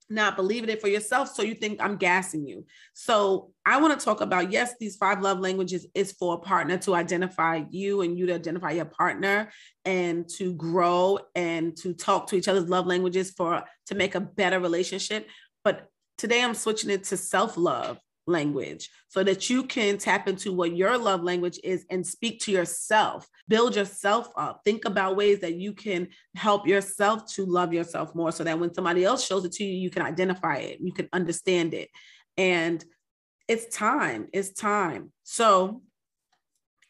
not 0.09 0.35
believing 0.35 0.69
it 0.69 0.81
for 0.81 0.87
yourself. 0.87 1.33
So 1.33 1.43
you 1.43 1.55
think 1.55 1.81
I'm 1.81 1.97
gassing 1.97 2.45
you. 2.45 2.65
So 2.93 3.51
I 3.65 3.81
want 3.81 3.97
to 3.97 4.03
talk 4.03 4.21
about 4.21 4.51
yes, 4.51 4.73
these 4.79 4.95
five 4.95 5.21
love 5.21 5.39
languages 5.39 5.85
is 5.93 6.11
for 6.11 6.35
a 6.35 6.39
partner 6.39 6.77
to 6.79 6.95
identify 6.95 7.63
you 7.69 8.01
and 8.01 8.17
you 8.17 8.25
to 8.27 8.35
identify 8.35 8.71
your 8.71 8.85
partner 8.85 9.51
and 9.85 10.27
to 10.37 10.53
grow 10.53 11.19
and 11.35 11.75
to 11.77 11.93
talk 11.93 12.27
to 12.27 12.35
each 12.35 12.47
other's 12.47 12.69
love 12.69 12.87
languages 12.87 13.31
for 13.31 13.63
to 13.87 13.95
make 13.95 14.15
a 14.15 14.19
better 14.19 14.59
relationship. 14.59 15.27
But 15.63 15.87
today 16.17 16.43
I'm 16.43 16.53
switching 16.53 16.89
it 16.89 17.05
to 17.05 17.17
self-love 17.17 17.97
language 18.25 18.89
so 19.07 19.23
that 19.23 19.49
you 19.49 19.63
can 19.63 19.97
tap 19.97 20.27
into 20.27 20.53
what 20.53 20.75
your 20.75 20.97
love 20.97 21.23
language 21.23 21.59
is 21.63 21.85
and 21.89 22.05
speak 22.05 22.39
to 22.41 22.51
yourself. 22.51 23.27
Build 23.47 23.75
yourself 23.75 24.29
up. 24.35 24.61
Think 24.63 24.85
about 24.85 25.15
ways 25.15 25.39
that 25.39 25.55
you 25.55 25.73
can 25.73 26.07
help 26.35 26.67
yourself 26.67 27.31
to 27.33 27.45
love 27.45 27.73
yourself 27.73 28.15
more 28.15 28.31
so 28.31 28.43
that 28.43 28.59
when 28.59 28.73
somebody 28.73 29.03
else 29.03 29.25
shows 29.25 29.45
it 29.45 29.51
to 29.53 29.63
you, 29.63 29.77
you 29.77 29.89
can 29.89 30.01
identify 30.01 30.57
it, 30.57 30.79
you 30.81 30.91
can 30.91 31.09
understand 31.13 31.73
it. 31.73 31.89
And 32.37 32.83
it's 33.47 33.75
time. 33.75 34.27
It's 34.33 34.53
time. 34.53 35.11
So 35.23 35.81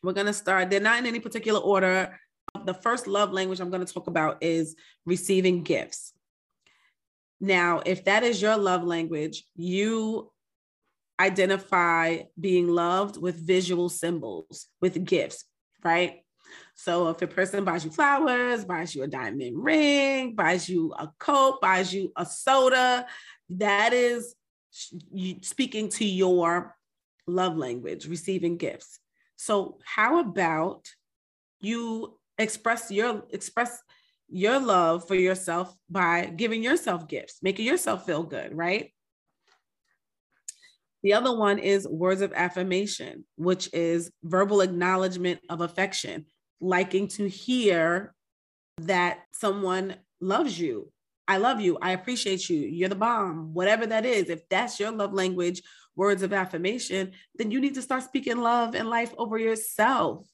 we're 0.04 0.14
going 0.14 0.28
to 0.28 0.34
start. 0.34 0.70
They're 0.70 0.80
not 0.80 1.00
in 1.00 1.06
any 1.06 1.20
particular 1.20 1.60
order. 1.60 2.20
The 2.66 2.74
first 2.74 3.08
love 3.08 3.32
language 3.32 3.60
I'm 3.60 3.72
going 3.72 3.86
to 3.86 3.92
talk 3.92 4.08
about 4.08 4.38
is 4.42 4.76
receiving 5.06 5.64
gifts. 5.64 6.14
Now, 7.42 7.82
if 7.86 8.06
that 8.06 8.24
is 8.24 8.42
your 8.42 8.58
love 8.58 8.84
language, 8.84 9.44
you 9.56 10.32
identify 11.20 12.20
being 12.40 12.68
loved 12.68 13.18
with 13.18 13.36
visual 13.36 13.90
symbols, 13.90 14.68
with 14.82 15.04
gifts, 15.06 15.46
right? 15.84 16.22
So 16.76 17.10
if 17.10 17.22
a 17.22 17.28
person 17.28 17.64
buys 17.64 17.86
you 17.86 17.92
flowers, 17.92 18.66
buys 18.66 18.94
you 18.94 19.04
a 19.04 19.08
diamond 19.08 19.64
ring, 19.64 20.36
buys 20.36 20.68
you 20.68 20.94
a 20.98 21.12
coat, 21.20 21.62
buys 21.62 21.94
you 21.94 22.12
a 22.16 22.26
soda, 22.26 23.06
that 23.50 23.94
is 23.94 24.36
speaking 25.42 25.90
to 25.90 26.06
your 26.06 26.76
love 27.28 27.58
language, 27.58 28.08
receiving 28.08 28.58
gifts. 28.58 29.00
So 29.36 29.78
how 29.86 30.20
about 30.20 30.88
you 31.62 32.20
express 32.38 32.92
your 32.92 33.24
express 33.30 33.80
your 34.30 34.60
love 34.60 35.08
for 35.08 35.16
yourself 35.16 35.76
by 35.90 36.26
giving 36.26 36.64
yourself 36.64 37.08
gifts, 37.08 37.38
making 37.42 37.66
yourself 37.66 38.06
feel 38.06 38.24
good, 38.24 38.56
right? 38.56 38.92
The 41.04 41.14
other 41.14 41.36
one 41.36 41.60
is 41.60 41.88
words 41.88 42.22
of 42.22 42.34
affirmation, 42.34 43.26
which 43.36 43.70
is 43.74 44.10
verbal 44.24 44.62
acknowledgement 44.62 45.42
of 45.50 45.62
affection, 45.62 46.26
liking 46.62 47.10
to 47.10 47.28
hear 47.28 48.14
that 48.80 49.20
someone 49.32 49.96
loves 50.22 50.58
you. 50.58 50.90
I 51.28 51.38
love 51.38 51.62
you. 51.62 51.78
I 51.82 51.92
appreciate 51.92 52.50
you. 52.50 52.58
You're 52.58 52.90
the 52.90 52.96
bomb. 52.96 53.54
Whatever 53.54 53.86
that 53.88 54.06
is, 54.06 54.30
if 54.30 54.48
that's 54.50 54.80
your 54.80 54.92
love 54.92 55.14
language, 55.14 55.62
words 55.96 56.24
of 56.24 56.34
affirmation, 56.34 57.12
then 57.36 57.52
you 57.52 57.60
need 57.60 57.76
to 57.76 57.82
start 57.82 58.04
speaking 58.04 58.38
love 58.38 58.74
and 58.76 58.90
life 58.90 59.14
over 59.18 59.38
yourself. 59.38 60.26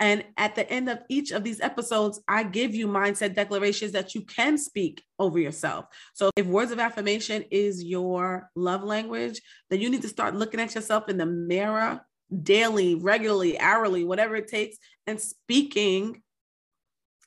And 0.00 0.24
at 0.36 0.56
the 0.56 0.68
end 0.68 0.88
of 0.88 0.98
each 1.08 1.30
of 1.30 1.44
these 1.44 1.60
episodes, 1.60 2.20
I 2.26 2.42
give 2.42 2.74
you 2.74 2.88
mindset 2.88 3.34
declarations 3.34 3.92
that 3.92 4.14
you 4.14 4.22
can 4.22 4.58
speak 4.58 5.02
over 5.18 5.38
yourself. 5.38 5.86
So 6.14 6.30
if 6.36 6.46
words 6.46 6.72
of 6.72 6.80
affirmation 6.80 7.44
is 7.50 7.84
your 7.84 8.50
love 8.56 8.82
language, 8.82 9.40
then 9.70 9.80
you 9.80 9.88
need 9.88 10.02
to 10.02 10.08
start 10.08 10.34
looking 10.34 10.60
at 10.60 10.74
yourself 10.74 11.08
in 11.08 11.16
the 11.16 11.26
mirror 11.26 12.00
daily, 12.42 12.96
regularly, 12.96 13.58
hourly, 13.58 14.04
whatever 14.04 14.36
it 14.36 14.48
takes, 14.48 14.76
and 15.06 15.20
speaking 15.20 16.22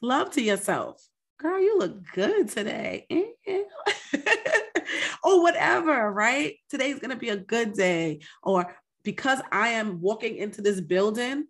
love 0.01 0.31
to 0.31 0.41
yourself. 0.41 1.01
Girl, 1.39 1.61
you 1.61 1.77
look 1.77 2.01
good 2.13 2.49
today. 2.49 3.05
or 5.23 5.41
whatever, 5.41 6.11
right? 6.11 6.55
Today's 6.69 6.99
going 6.99 7.11
to 7.11 7.15
be 7.15 7.29
a 7.29 7.37
good 7.37 7.73
day. 7.73 8.19
Or 8.43 8.75
because 9.03 9.39
I 9.51 9.69
am 9.69 10.01
walking 10.01 10.37
into 10.37 10.61
this 10.61 10.81
building, 10.81 11.45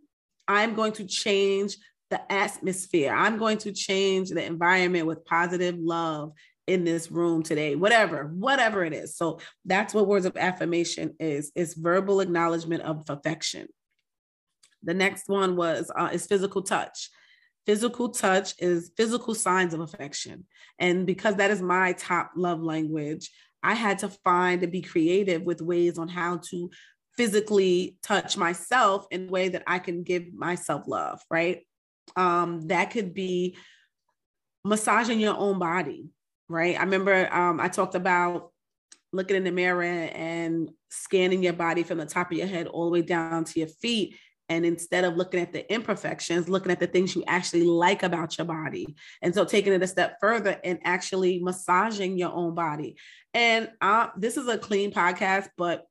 I'm 0.47 0.75
going 0.75 0.93
to 0.93 1.05
change 1.05 1.77
the 2.09 2.31
atmosphere. 2.31 3.13
I'm 3.13 3.37
going 3.37 3.57
to 3.59 3.71
change 3.71 4.29
the 4.29 4.43
environment 4.43 5.07
with 5.07 5.25
positive 5.25 5.75
love 5.77 6.31
in 6.67 6.83
this 6.83 7.09
room 7.09 7.41
today 7.43 7.75
whatever 7.75 8.25
whatever 8.25 8.83
it 8.83 8.93
is. 8.93 9.15
So 9.15 9.39
that's 9.63 9.93
what 9.93 10.07
words 10.07 10.25
of 10.25 10.35
affirmation 10.35 11.15
is 11.19 11.51
is 11.55 11.75
verbal 11.75 12.19
acknowledgement 12.19 12.83
of 12.83 13.03
affection. 13.09 13.67
The 14.83 14.93
next 14.93 15.29
one 15.29 15.55
was 15.55 15.89
uh, 15.97 16.09
is 16.11 16.27
physical 16.27 16.61
touch. 16.61 17.09
Physical 17.65 18.09
touch 18.09 18.53
is 18.59 18.91
physical 18.97 19.33
signs 19.33 19.73
of 19.73 19.79
affection. 19.79 20.45
And 20.79 21.05
because 21.05 21.35
that 21.35 21.51
is 21.51 21.61
my 21.61 21.93
top 21.93 22.31
love 22.35 22.61
language 22.61 23.31
i 23.63 23.73
had 23.73 23.99
to 23.99 24.09
find 24.09 24.63
and 24.63 24.71
be 24.71 24.81
creative 24.81 25.41
with 25.41 25.61
ways 25.61 25.97
on 25.97 26.07
how 26.07 26.37
to 26.37 26.69
physically 27.17 27.97
touch 28.03 28.37
myself 28.37 29.07
in 29.11 29.27
a 29.27 29.31
way 29.31 29.49
that 29.49 29.63
I 29.67 29.79
can 29.79 30.03
give 30.03 30.33
myself 30.33 30.87
love, 30.87 31.19
right? 31.29 31.65
Um, 32.15 32.67
that 32.67 32.91
could 32.91 33.13
be 33.13 33.57
massaging 34.63 35.19
your 35.19 35.35
own 35.35 35.59
body, 35.59 36.09
right? 36.47 36.79
I 36.79 36.83
remember 36.83 37.33
um, 37.33 37.59
I 37.59 37.67
talked 37.67 37.95
about 37.95 38.51
looking 39.11 39.35
in 39.35 39.43
the 39.43 39.51
mirror 39.51 39.83
and 39.83 40.69
scanning 40.89 41.43
your 41.43 41.53
body 41.53 41.83
from 41.83 41.97
the 41.97 42.05
top 42.05 42.31
of 42.31 42.37
your 42.37 42.47
head 42.47 42.67
all 42.67 42.85
the 42.85 42.91
way 42.91 43.01
down 43.01 43.43
to 43.45 43.59
your 43.59 43.69
feet. 43.69 44.15
And 44.49 44.65
instead 44.65 45.03
of 45.03 45.17
looking 45.17 45.41
at 45.41 45.51
the 45.51 45.69
imperfections, 45.73 46.47
looking 46.47 46.71
at 46.71 46.79
the 46.79 46.87
things 46.87 47.15
you 47.15 47.23
actually 47.27 47.63
like 47.63 48.03
about 48.03 48.37
your 48.37 48.45
body. 48.45 48.95
And 49.21 49.33
so 49.33 49.43
taking 49.43 49.73
it 49.73 49.83
a 49.83 49.87
step 49.87 50.17
further 50.21 50.57
and 50.63 50.79
actually 50.85 51.39
massaging 51.39 52.17
your 52.17 52.31
own 52.31 52.55
body. 52.55 52.95
And 53.33 53.69
uh, 53.81 54.07
this 54.15 54.37
is 54.37 54.47
a 54.47 54.57
clean 54.57 54.91
podcast, 54.93 55.49
but 55.57 55.85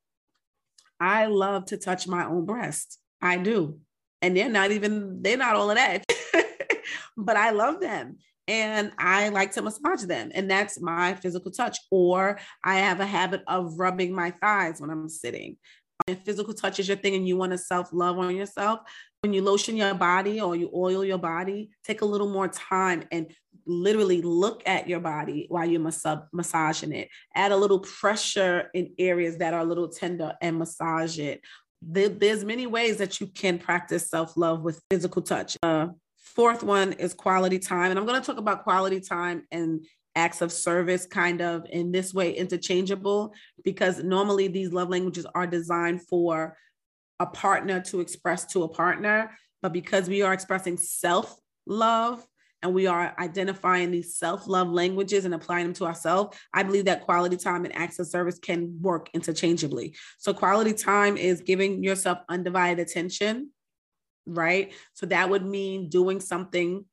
I 1.01 1.27
love 1.27 1.67
to 1.67 1.77
touch 1.77 2.07
my 2.07 2.27
own 2.27 2.47
breast. 2.47 2.99
I 3.21 3.39
do. 3.39 3.81
And 4.23 4.37
they're 4.37 4.49
not 4.49 4.71
even, 4.71 5.23
they're 5.23 5.37
not 5.37 5.57
all 5.57 5.71
of 5.71 5.77
that, 5.77 6.05
but 7.17 7.37
I 7.37 7.51
love 7.51 7.81
them 7.81 8.17
and 8.49 8.93
I 8.99 9.29
like 9.31 9.53
to 9.53 9.63
massage 9.63 10.05
them. 10.05 10.31
And 10.35 10.51
that's 10.51 10.81
my 10.81 11.15
physical 11.15 11.51
touch. 11.51 11.79
Or 11.91 12.39
I 12.65 12.77
have 12.77 13.01
a 13.01 13.07
habit 13.07 13.43
of 13.47 13.79
rubbing 13.79 14.15
my 14.15 14.31
thighs 14.31 14.81
when 14.81 14.91
I'm 14.91 15.09
sitting. 15.09 15.57
Um, 16.09 16.15
if 16.15 16.25
physical 16.25 16.55
touch 16.55 16.79
is 16.79 16.89
your 16.89 16.97
thing 16.97 17.15
and 17.15 17.27
you 17.27 17.37
want 17.37 17.53
to 17.53 17.59
self 17.59 17.93
love 17.93 18.19
on 18.19 18.37
yourself, 18.37 18.81
when 19.23 19.33
you 19.33 19.43
lotion 19.43 19.77
your 19.77 19.95
body 19.95 20.41
or 20.41 20.55
you 20.55 20.71
oil 20.75 21.05
your 21.05 21.19
body, 21.19 21.71
take 21.85 22.03
a 22.03 22.07
little 22.07 22.29
more 22.29 22.49
time 22.49 23.05
and 23.11 23.33
literally 23.67 24.23
look 24.23 24.63
at 24.67 24.89
your 24.89 25.01
body 25.01 25.47
while 25.49 25.67
you're 25.67 25.81
mas- 25.81 26.05
massaging 26.33 26.93
it. 26.93 27.09
Add 27.35 27.53
a 27.53 27.57
little 27.57 27.81
pressure 27.81 28.71
in 28.75 28.93
areas 28.99 29.39
that 29.39 29.55
are 29.55 29.61
a 29.61 29.65
little 29.65 29.89
tender 29.89 30.35
and 30.41 30.59
massage 30.59 31.19
it. 31.19 31.41
there's 31.83 32.45
many 32.45 32.67
ways 32.67 32.97
that 32.99 33.21
you 33.21 33.27
can 33.27 33.59
practice 33.59 34.09
self-love 34.09 34.63
with 34.63 34.81
physical 34.91 35.23
touch. 35.23 35.57
Uh, 35.63 35.89
fourth 36.17 36.63
one 36.63 36.93
is 36.95 37.15
quality 37.15 37.59
time. 37.59 37.91
And 37.91 37.99
I'm 37.99 38.07
going 38.07 38.21
to 38.21 38.27
talk 38.27 38.39
about 38.39 38.65
quality 38.65 39.01
time 39.01 39.47
and 39.51 39.85
acts 40.15 40.41
of 40.41 40.51
service 40.51 41.07
kind 41.07 41.43
of 41.43 41.67
in 41.71 41.93
this 41.93 42.15
way 42.15 42.33
interchangeable 42.33 43.35
because 43.65 44.03
normally 44.03 44.49
these 44.49 44.73
love 44.73 44.89
languages 44.89 45.27
are 45.35 45.47
designed 45.47 46.03
for 46.09 46.57
a 47.21 47.27
partner 47.27 47.81
to 47.81 48.01
express 48.01 48.47
to 48.47 48.65
a 48.65 48.69
partner. 48.69 49.31
But 49.63 49.73
because 49.73 50.09
we 50.09 50.23
are 50.23 50.33
expressing 50.33 50.77
self 50.77 51.39
love 51.67 52.27
and 52.63 52.75
we 52.75 52.87
are 52.87 53.15
identifying 53.19 53.91
these 53.91 54.17
self 54.17 54.49
love 54.49 54.69
languages 54.69 55.25
and 55.25 55.35
applying 55.35 55.67
them 55.67 55.75
to 55.75 55.85
ourselves, 55.85 56.37
I 56.53 56.63
believe 56.63 56.87
that 56.87 57.03
quality 57.03 57.37
time 57.37 57.65
and 57.65 57.75
acts 57.77 57.99
of 57.99 58.07
service 58.07 58.39
can 58.39 58.79
work 58.81 59.11
interchangeably. 59.15 59.95
So, 60.19 60.33
quality 60.33 60.73
time 60.73 61.17
is 61.17 61.41
giving 61.43 61.83
yourself 61.83 62.19
undivided 62.29 62.87
attention, 62.87 63.51
right? 64.27 64.73
So, 64.95 65.07
that 65.07 65.29
would 65.29 65.45
mean 65.45 65.89
doing 65.89 66.21
something 66.21 66.85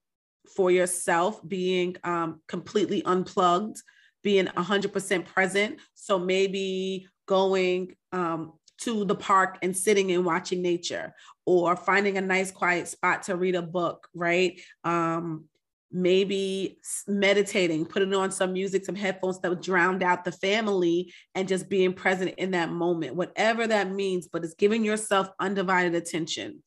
for 0.55 0.69
yourself, 0.69 1.41
being 1.47 1.95
um, 2.03 2.41
completely 2.47 3.01
unplugged, 3.03 3.81
being 4.21 4.45
100% 4.45 5.25
present. 5.25 5.79
So, 5.93 6.19
maybe 6.19 7.07
going 7.25 7.95
um, 8.11 8.53
to 8.81 9.05
the 9.05 9.15
park 9.15 9.59
and 9.61 9.75
sitting 9.75 10.11
and 10.11 10.25
watching 10.25 10.61
nature 10.61 11.15
or 11.45 11.75
finding 11.75 12.17
a 12.17 12.21
nice 12.21 12.51
quiet 12.51 12.87
spot 12.87 13.23
to 13.23 13.35
read 13.35 13.55
a 13.55 13.61
book 13.61 14.07
right 14.13 14.59
um, 14.83 15.45
maybe 15.93 16.79
meditating, 17.07 17.85
putting 17.85 18.13
on 18.13 18.31
some 18.31 18.51
music, 18.51 18.83
some 18.83 18.95
headphones 18.95 19.39
that 19.39 19.49
would 19.49 19.61
drowned 19.61 20.01
out 20.01 20.25
the 20.25 20.31
family 20.31 21.13
and 21.35 21.47
just 21.47 21.69
being 21.69 21.93
present 21.93 22.33
in 22.37 22.51
that 22.51 22.71
moment, 22.71 23.15
whatever 23.15 23.67
that 23.67 23.91
means, 23.91 24.27
but 24.27 24.43
it's 24.43 24.55
giving 24.55 24.83
yourself 24.83 25.29
undivided 25.39 25.93
attention. 25.93 26.63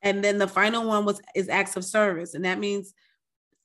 And 0.00 0.24
then 0.24 0.38
the 0.38 0.48
final 0.48 0.86
one 0.86 1.04
was 1.04 1.20
is 1.34 1.48
acts 1.48 1.76
of 1.76 1.84
service. 1.84 2.34
And 2.34 2.44
that 2.44 2.58
means 2.58 2.94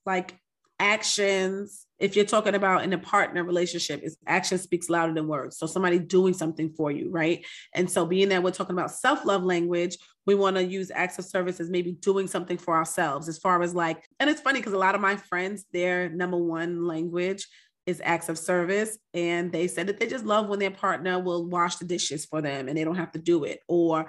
like 0.04 0.36
actions 0.78 1.86
if 2.04 2.14
you're 2.14 2.24
talking 2.26 2.54
about 2.54 2.84
in 2.84 2.92
a 2.92 2.98
partner 2.98 3.42
relationship 3.42 4.02
is 4.02 4.18
action 4.26 4.58
speaks 4.58 4.90
louder 4.90 5.14
than 5.14 5.26
words. 5.26 5.56
So 5.56 5.66
somebody 5.66 5.98
doing 5.98 6.34
something 6.34 6.68
for 6.76 6.92
you 6.92 7.08
right? 7.10 7.44
And 7.72 7.90
so 7.90 8.04
being 8.04 8.28
that 8.28 8.42
we're 8.42 8.50
talking 8.50 8.76
about 8.76 8.90
self-love 8.90 9.42
language 9.42 9.96
we 10.26 10.34
want 10.34 10.56
to 10.56 10.64
use 10.64 10.90
acts 10.94 11.18
of 11.18 11.24
service 11.24 11.60
as 11.60 11.70
maybe 11.70 11.92
doing 11.92 12.26
something 12.26 12.56
for 12.56 12.76
ourselves 12.76 13.28
as 13.28 13.38
far 13.38 13.62
as 13.62 13.74
like 13.74 14.02
and 14.20 14.30
it's 14.30 14.40
funny 14.40 14.60
because 14.60 14.72
a 14.72 14.78
lot 14.78 14.94
of 14.94 15.00
my 15.00 15.16
friends 15.16 15.64
their 15.72 16.08
number 16.10 16.36
one 16.36 16.86
language 16.86 17.46
is 17.86 18.00
acts 18.02 18.28
of 18.28 18.38
service. 18.38 18.98
And 19.12 19.52
they 19.52 19.68
said 19.68 19.86
that 19.88 20.00
they 20.00 20.06
just 20.06 20.24
love 20.24 20.48
when 20.48 20.58
their 20.58 20.70
partner 20.70 21.18
will 21.18 21.46
wash 21.46 21.76
the 21.76 21.84
dishes 21.84 22.24
for 22.24 22.40
them 22.40 22.68
and 22.68 22.76
they 22.76 22.84
don't 22.84 22.96
have 22.96 23.12
to 23.12 23.18
do 23.18 23.44
it, 23.44 23.60
or 23.68 24.06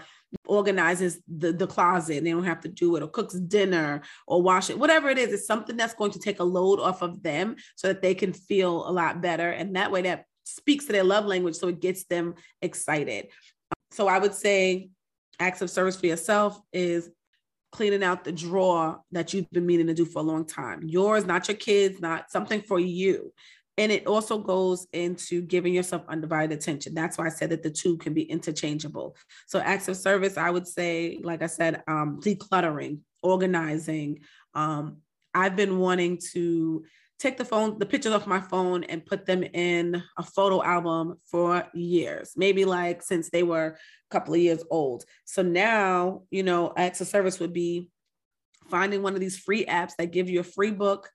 organizes 0.48 1.22
the, 1.28 1.52
the 1.52 1.68
closet 1.68 2.18
and 2.18 2.28
they 2.28 2.32
don't 2.32 2.46
have 2.46 2.62
to 2.62 2.70
do 2.70 2.96
it, 2.96 3.04
or 3.04 3.08
cooks 3.08 3.36
dinner 3.36 4.02
or 4.28 4.42
wash 4.42 4.70
it, 4.70 4.80
whatever 4.80 5.10
it 5.10 5.18
is, 5.18 5.34
it's 5.34 5.48
something 5.48 5.76
that's 5.76 5.94
going 5.94 6.12
to 6.12 6.20
take 6.20 6.40
a 6.40 6.44
load 6.44 6.80
off 6.80 7.02
of 7.02 7.22
them 7.22 7.56
so 7.76 7.88
that 7.88 8.02
they 8.02 8.16
can 8.16 8.32
feel 8.32 8.88
a 8.88 8.92
lot 8.92 9.22
better. 9.22 9.50
And 9.50 9.76
that 9.76 9.92
way 9.92 10.04
that 10.04 10.26
speaks 10.44 10.86
to 10.86 10.92
their 10.92 11.04
love 11.04 11.26
language. 11.26 11.56
So 11.56 11.68
it 11.68 11.82
gets 11.82 12.06
them 12.06 12.36
excited. 12.62 13.28
So 13.92 14.08
I 14.08 14.20
would 14.20 14.34
say 14.34 14.90
acts 15.40 15.62
of 15.62 15.70
service 15.70 16.00
for 16.00 16.06
yourself 16.06 16.60
is 16.72 17.10
cleaning 17.72 18.04
out 18.04 18.24
the 18.24 18.32
drawer 18.32 19.02
that 19.12 19.34
you've 19.34 19.50
been 19.52 19.66
meaning 19.66 19.88
to 19.88 19.94
do 19.94 20.06
for 20.06 20.20
a 20.20 20.22
long 20.22 20.46
time. 20.46 20.82
Yours, 20.86 21.26
not 21.26 21.48
your 21.50 21.58
kids, 21.58 22.00
not 22.00 22.32
something 22.32 22.62
for 22.62 22.80
you. 22.80 23.34
And 23.78 23.92
it 23.92 24.08
also 24.08 24.38
goes 24.38 24.88
into 24.94 25.42
giving 25.42 25.74
yourself 25.74 26.04
undivided 26.08 26.58
attention. 26.58 26.94
That's 26.94 27.18
why 27.18 27.26
I 27.26 27.30
said 27.30 27.50
that 27.50 27.62
the 27.62 27.70
two 27.70 27.98
can 27.98 28.14
be 28.14 28.24
interchangeable. 28.24 29.18
So, 29.48 29.60
acts 29.60 29.88
of 29.90 29.98
service, 29.98 30.38
I 30.38 30.50
would 30.50 30.68
say, 30.68 31.20
like 31.24 31.42
I 31.42 31.48
said, 31.48 31.84
um, 31.88 32.20
decluttering, 32.22 33.00
organizing. 33.22 34.22
Um, 34.54 34.98
I've 35.34 35.58
been 35.58 35.80
wanting 35.80 36.20
to 36.32 36.86
take 37.20 37.38
the 37.38 37.46
phone, 37.46 37.80
the 37.80 37.86
pictures 37.86 38.14
off 38.14 38.28
my 38.28 38.40
phone 38.40 38.84
and 38.86 39.06
put 39.06 39.26
them 39.26 39.44
in 39.44 40.02
a 40.18 40.24
photo 40.24 40.64
album 40.64 41.18
for 41.30 41.66
years, 41.74 42.34
maybe 42.36 42.66
like 42.66 43.02
since 43.02 43.30
they 43.30 43.44
were 43.44 43.68
a 43.68 44.12
couple 44.12 44.34
of 44.34 44.40
years 44.40 44.64
old. 44.70 45.06
So 45.26 45.42
now, 45.42 46.24
you 46.30 46.44
know, 46.44 46.74
acts 46.78 47.02
of 47.02 47.08
service 47.08 47.40
would 47.40 47.54
be 47.54 47.90
finding 48.70 49.02
one 49.02 49.14
of 49.14 49.20
these 49.20 49.38
free 49.38 49.66
apps 49.66 49.96
that 49.98 50.12
give 50.12 50.30
you 50.30 50.40
a 50.40 50.44
free 50.44 50.72
book 50.72 51.10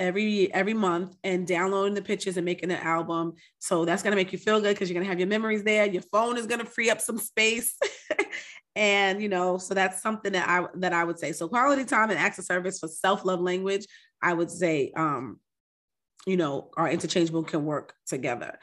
every 0.00 0.52
every 0.52 0.74
month 0.74 1.14
and 1.22 1.46
downloading 1.46 1.94
the 1.94 2.02
pictures 2.02 2.36
and 2.36 2.44
making 2.44 2.72
an 2.72 2.78
album. 2.78 3.34
So 3.58 3.84
that's 3.84 4.02
gonna 4.02 4.16
make 4.16 4.32
you 4.32 4.38
feel 4.38 4.60
good 4.60 4.74
because 4.74 4.90
you're 4.90 4.98
gonna 4.98 5.10
have 5.10 5.20
your 5.20 5.28
memories 5.28 5.62
there. 5.62 5.86
Your 5.86 6.02
phone 6.02 6.36
is 6.36 6.46
gonna 6.46 6.64
free 6.64 6.90
up 6.90 7.00
some 7.00 7.18
space. 7.18 7.76
and 8.74 9.22
you 9.22 9.28
know, 9.28 9.58
so 9.58 9.74
that's 9.74 10.02
something 10.02 10.32
that 10.32 10.48
I 10.48 10.66
that 10.76 10.92
I 10.92 11.04
would 11.04 11.18
say. 11.18 11.32
So 11.32 11.46
quality 11.48 11.84
time 11.84 12.10
and 12.10 12.18
acts 12.18 12.38
of 12.38 12.46
service 12.46 12.80
for 12.80 12.88
self-love 12.88 13.40
language, 13.40 13.86
I 14.22 14.32
would 14.32 14.50
say 14.50 14.92
um, 14.96 15.38
you 16.26 16.36
know, 16.36 16.70
are 16.76 16.90
interchangeable 16.90 17.44
can 17.44 17.64
work 17.64 17.94
together. 18.06 18.58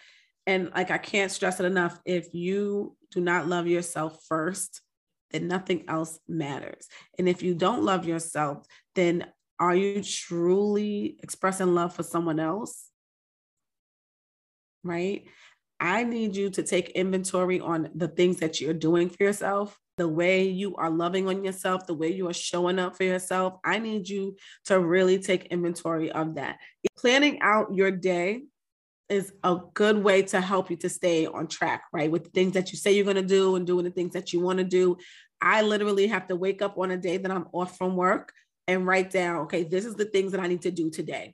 And 0.45 0.71
like 0.75 0.91
I 0.91 0.97
can't 0.97 1.31
stress 1.31 1.59
it 1.59 1.65
enough. 1.65 1.99
If 2.05 2.33
you 2.33 2.95
do 3.11 3.21
not 3.21 3.47
love 3.47 3.67
yourself 3.67 4.23
first, 4.27 4.81
then 5.31 5.47
nothing 5.47 5.85
else 5.87 6.19
matters. 6.27 6.87
And 7.19 7.27
if 7.27 7.43
you 7.43 7.53
don't 7.53 7.83
love 7.83 8.05
yourself, 8.05 8.65
then 8.95 9.25
are 9.59 9.75
you 9.75 10.03
truly 10.03 11.17
expressing 11.21 11.73
love 11.73 11.95
for 11.95 12.03
someone 12.03 12.39
else? 12.39 12.89
Right? 14.83 15.25
I 15.79 16.03
need 16.03 16.35
you 16.35 16.49
to 16.51 16.63
take 16.63 16.89
inventory 16.89 17.59
on 17.59 17.89
the 17.93 18.07
things 18.07 18.37
that 18.37 18.59
you're 18.59 18.73
doing 18.73 19.09
for 19.09 19.23
yourself, 19.23 19.77
the 19.97 20.07
way 20.07 20.47
you 20.47 20.75
are 20.75 20.89
loving 20.89 21.27
on 21.27 21.43
yourself, 21.43 21.85
the 21.85 21.93
way 21.93 22.11
you 22.11 22.27
are 22.29 22.33
showing 22.33 22.79
up 22.79 22.95
for 22.95 23.03
yourself. 23.03 23.55
I 23.63 23.79
need 23.79 24.09
you 24.09 24.37
to 24.65 24.79
really 24.79 25.19
take 25.19 25.45
inventory 25.45 26.11
of 26.11 26.35
that. 26.35 26.57
Planning 26.97 27.41
out 27.41 27.75
your 27.75 27.91
day 27.91 28.43
is 29.09 29.31
a 29.43 29.57
good 29.73 30.03
way 30.03 30.21
to 30.21 30.41
help 30.41 30.69
you 30.69 30.77
to 30.77 30.89
stay 30.89 31.25
on 31.27 31.47
track, 31.47 31.83
right? 31.93 32.11
With 32.11 32.25
the 32.25 32.29
things 32.31 32.53
that 32.53 32.71
you 32.71 32.77
say 32.77 32.93
you're 32.93 33.05
going 33.05 33.15
to 33.15 33.21
do 33.21 33.55
and 33.55 33.65
doing 33.65 33.85
the 33.85 33.91
things 33.91 34.13
that 34.13 34.33
you 34.33 34.39
want 34.39 34.57
to 34.57 34.65
do. 34.65 34.97
I 35.41 35.61
literally 35.61 36.07
have 36.07 36.27
to 36.27 36.35
wake 36.35 36.61
up 36.61 36.77
on 36.77 36.91
a 36.91 36.97
day 36.97 37.17
that 37.17 37.31
I'm 37.31 37.47
off 37.53 37.77
from 37.77 37.95
work 37.95 38.33
and 38.67 38.85
write 38.85 39.11
down, 39.11 39.41
okay, 39.41 39.63
this 39.63 39.85
is 39.85 39.95
the 39.95 40.05
things 40.05 40.31
that 40.31 40.41
I 40.41 40.47
need 40.47 40.61
to 40.63 40.71
do 40.71 40.89
today. 40.89 41.33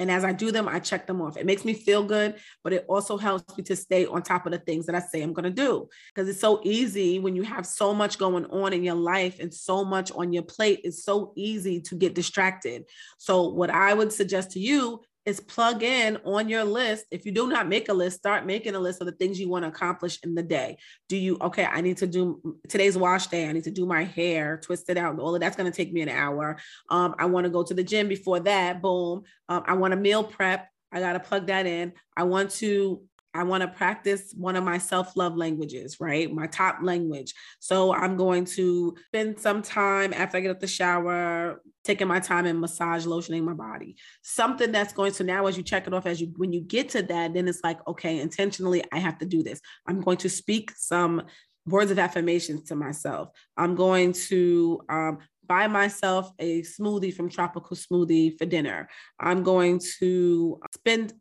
And 0.00 0.10
as 0.10 0.24
I 0.24 0.32
do 0.32 0.50
them, 0.50 0.68
I 0.68 0.78
check 0.78 1.06
them 1.06 1.20
off. 1.20 1.36
It 1.36 1.44
makes 1.44 1.64
me 1.64 1.74
feel 1.74 2.02
good, 2.02 2.36
but 2.64 2.72
it 2.72 2.86
also 2.88 3.18
helps 3.18 3.56
me 3.56 3.62
to 3.64 3.76
stay 3.76 4.06
on 4.06 4.22
top 4.22 4.46
of 4.46 4.52
the 4.52 4.58
things 4.58 4.86
that 4.86 4.94
I 4.94 5.00
say 5.00 5.22
I'm 5.22 5.34
going 5.34 5.44
to 5.44 5.50
do. 5.50 5.88
Because 6.14 6.28
it's 6.28 6.40
so 6.40 6.60
easy 6.64 7.18
when 7.18 7.36
you 7.36 7.42
have 7.42 7.66
so 7.66 7.92
much 7.92 8.18
going 8.18 8.46
on 8.46 8.72
in 8.72 8.82
your 8.82 8.94
life 8.94 9.38
and 9.38 9.52
so 9.52 9.84
much 9.84 10.10
on 10.12 10.32
your 10.32 10.44
plate, 10.44 10.80
it's 10.84 11.04
so 11.04 11.32
easy 11.36 11.80
to 11.82 11.94
get 11.94 12.14
distracted. 12.14 12.84
So, 13.18 13.48
what 13.50 13.68
I 13.68 13.92
would 13.92 14.12
suggest 14.12 14.52
to 14.52 14.60
you 14.60 15.02
is 15.24 15.40
plug 15.40 15.82
in 15.82 16.18
on 16.24 16.48
your 16.48 16.64
list. 16.64 17.06
If 17.10 17.24
you 17.24 17.32
do 17.32 17.48
not 17.48 17.68
make 17.68 17.88
a 17.88 17.92
list, 17.92 18.18
start 18.18 18.46
making 18.46 18.74
a 18.74 18.80
list 18.80 19.00
of 19.00 19.06
the 19.06 19.12
things 19.12 19.38
you 19.38 19.48
want 19.48 19.64
to 19.64 19.68
accomplish 19.68 20.18
in 20.22 20.34
the 20.34 20.42
day. 20.42 20.78
Do 21.08 21.16
you, 21.16 21.38
okay, 21.40 21.64
I 21.64 21.80
need 21.80 21.98
to 21.98 22.06
do 22.06 22.56
today's 22.68 22.96
wash 22.98 23.28
day. 23.28 23.48
I 23.48 23.52
need 23.52 23.64
to 23.64 23.70
do 23.70 23.86
my 23.86 24.04
hair, 24.04 24.60
twist 24.62 24.90
it 24.90 24.96
out. 24.96 25.18
All 25.18 25.34
of 25.34 25.40
that's 25.40 25.56
going 25.56 25.70
to 25.70 25.76
take 25.76 25.92
me 25.92 26.00
an 26.00 26.08
hour. 26.08 26.58
Um, 26.90 27.14
I 27.18 27.26
want 27.26 27.44
to 27.44 27.50
go 27.50 27.62
to 27.62 27.74
the 27.74 27.84
gym 27.84 28.08
before 28.08 28.40
that. 28.40 28.82
Boom. 28.82 29.22
Um, 29.48 29.62
I 29.66 29.74
want 29.74 29.92
to 29.92 29.96
meal 29.96 30.24
prep. 30.24 30.68
I 30.92 31.00
got 31.00 31.14
to 31.14 31.20
plug 31.20 31.46
that 31.46 31.66
in. 31.66 31.92
I 32.16 32.24
want 32.24 32.50
to 32.52 33.02
I 33.34 33.44
want 33.44 33.62
to 33.62 33.68
practice 33.68 34.34
one 34.36 34.56
of 34.56 34.64
my 34.64 34.78
self 34.78 35.16
love 35.16 35.36
languages, 35.36 35.98
right? 36.00 36.32
My 36.32 36.46
top 36.46 36.78
language. 36.82 37.34
So 37.60 37.94
I'm 37.94 38.16
going 38.16 38.44
to 38.56 38.94
spend 39.08 39.38
some 39.40 39.62
time 39.62 40.12
after 40.12 40.36
I 40.36 40.40
get 40.40 40.50
up 40.50 40.60
the 40.60 40.66
shower, 40.66 41.62
taking 41.84 42.08
my 42.08 42.20
time 42.20 42.46
and 42.46 42.60
massage 42.60 43.06
lotioning 43.06 43.42
my 43.42 43.54
body. 43.54 43.96
Something 44.22 44.72
that's 44.72 44.92
going 44.92 45.12
to 45.12 45.24
now, 45.24 45.46
as 45.46 45.56
you 45.56 45.62
check 45.62 45.86
it 45.86 45.94
off, 45.94 46.06
as 46.06 46.20
you 46.20 46.32
when 46.36 46.52
you 46.52 46.60
get 46.60 46.90
to 46.90 47.02
that, 47.02 47.34
then 47.34 47.48
it's 47.48 47.64
like, 47.64 47.86
okay, 47.88 48.20
intentionally, 48.20 48.84
I 48.92 48.98
have 48.98 49.18
to 49.18 49.26
do 49.26 49.42
this. 49.42 49.60
I'm 49.86 50.00
going 50.00 50.18
to 50.18 50.28
speak 50.28 50.70
some 50.76 51.22
words 51.66 51.90
of 51.90 51.98
affirmations 51.98 52.68
to 52.68 52.74
myself. 52.74 53.30
I'm 53.56 53.74
going 53.74 54.12
to 54.12 54.80
um, 54.88 55.18
buy 55.46 55.68
myself 55.68 56.30
a 56.38 56.62
smoothie 56.62 57.14
from 57.14 57.28
Tropical 57.28 57.76
Smoothie 57.76 58.36
for 58.38 58.46
dinner. 58.46 58.88
I'm 59.18 59.42
going 59.42 59.80
to 59.98 60.60
spend 60.74 61.12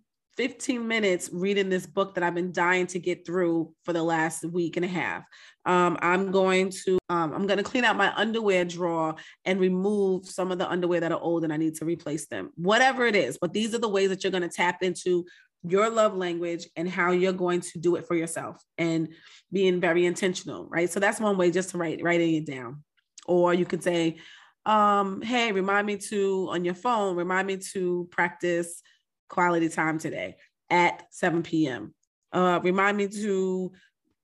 15 0.41 0.87
minutes 0.87 1.29
reading 1.31 1.69
this 1.69 1.85
book 1.85 2.15
that 2.15 2.23
I've 2.23 2.33
been 2.33 2.51
dying 2.51 2.87
to 2.87 2.97
get 2.97 3.27
through 3.27 3.75
for 3.85 3.93
the 3.93 4.01
last 4.01 4.43
week 4.43 4.75
and 4.75 4.83
a 4.83 4.87
half. 4.87 5.23
Um, 5.67 5.99
I'm 6.01 6.31
going 6.31 6.71
to 6.83 6.97
um, 7.09 7.31
I'm 7.31 7.45
going 7.45 7.59
to 7.59 7.63
clean 7.63 7.85
out 7.85 7.95
my 7.95 8.11
underwear 8.15 8.65
drawer 8.65 9.13
and 9.45 9.59
remove 9.59 10.25
some 10.25 10.51
of 10.51 10.57
the 10.57 10.67
underwear 10.67 10.99
that 11.01 11.11
are 11.11 11.21
old 11.21 11.43
and 11.43 11.53
I 11.53 11.57
need 11.57 11.75
to 11.75 11.85
replace 11.85 12.25
them. 12.25 12.49
Whatever 12.55 13.05
it 13.05 13.15
is, 13.15 13.37
but 13.39 13.53
these 13.53 13.75
are 13.75 13.77
the 13.77 13.87
ways 13.87 14.09
that 14.09 14.23
you're 14.23 14.31
going 14.31 14.41
to 14.41 14.49
tap 14.49 14.81
into 14.81 15.25
your 15.61 15.91
love 15.91 16.15
language 16.15 16.67
and 16.75 16.89
how 16.89 17.11
you're 17.11 17.33
going 17.33 17.61
to 17.61 17.77
do 17.77 17.95
it 17.95 18.07
for 18.07 18.15
yourself 18.15 18.63
and 18.79 19.09
being 19.51 19.79
very 19.79 20.07
intentional, 20.07 20.65
right? 20.69 20.89
So 20.89 20.99
that's 20.99 21.19
one 21.19 21.37
way 21.37 21.51
just 21.51 21.69
to 21.69 21.77
write 21.77 22.01
writing 22.01 22.33
it 22.33 22.47
down. 22.47 22.83
Or 23.27 23.53
you 23.53 23.67
could 23.67 23.83
say, 23.83 24.17
um, 24.65 25.21
hey, 25.21 25.51
remind 25.51 25.85
me 25.85 25.97
to 25.97 26.47
on 26.49 26.65
your 26.65 26.73
phone, 26.73 27.15
remind 27.15 27.45
me 27.45 27.57
to 27.73 28.07
practice 28.09 28.81
quality 29.31 29.69
time 29.69 29.97
today 29.97 30.35
at 30.69 31.03
7 31.09 31.41
p.m. 31.41 31.93
Uh, 32.33 32.59
remind 32.61 32.97
me 32.97 33.07
to 33.07 33.71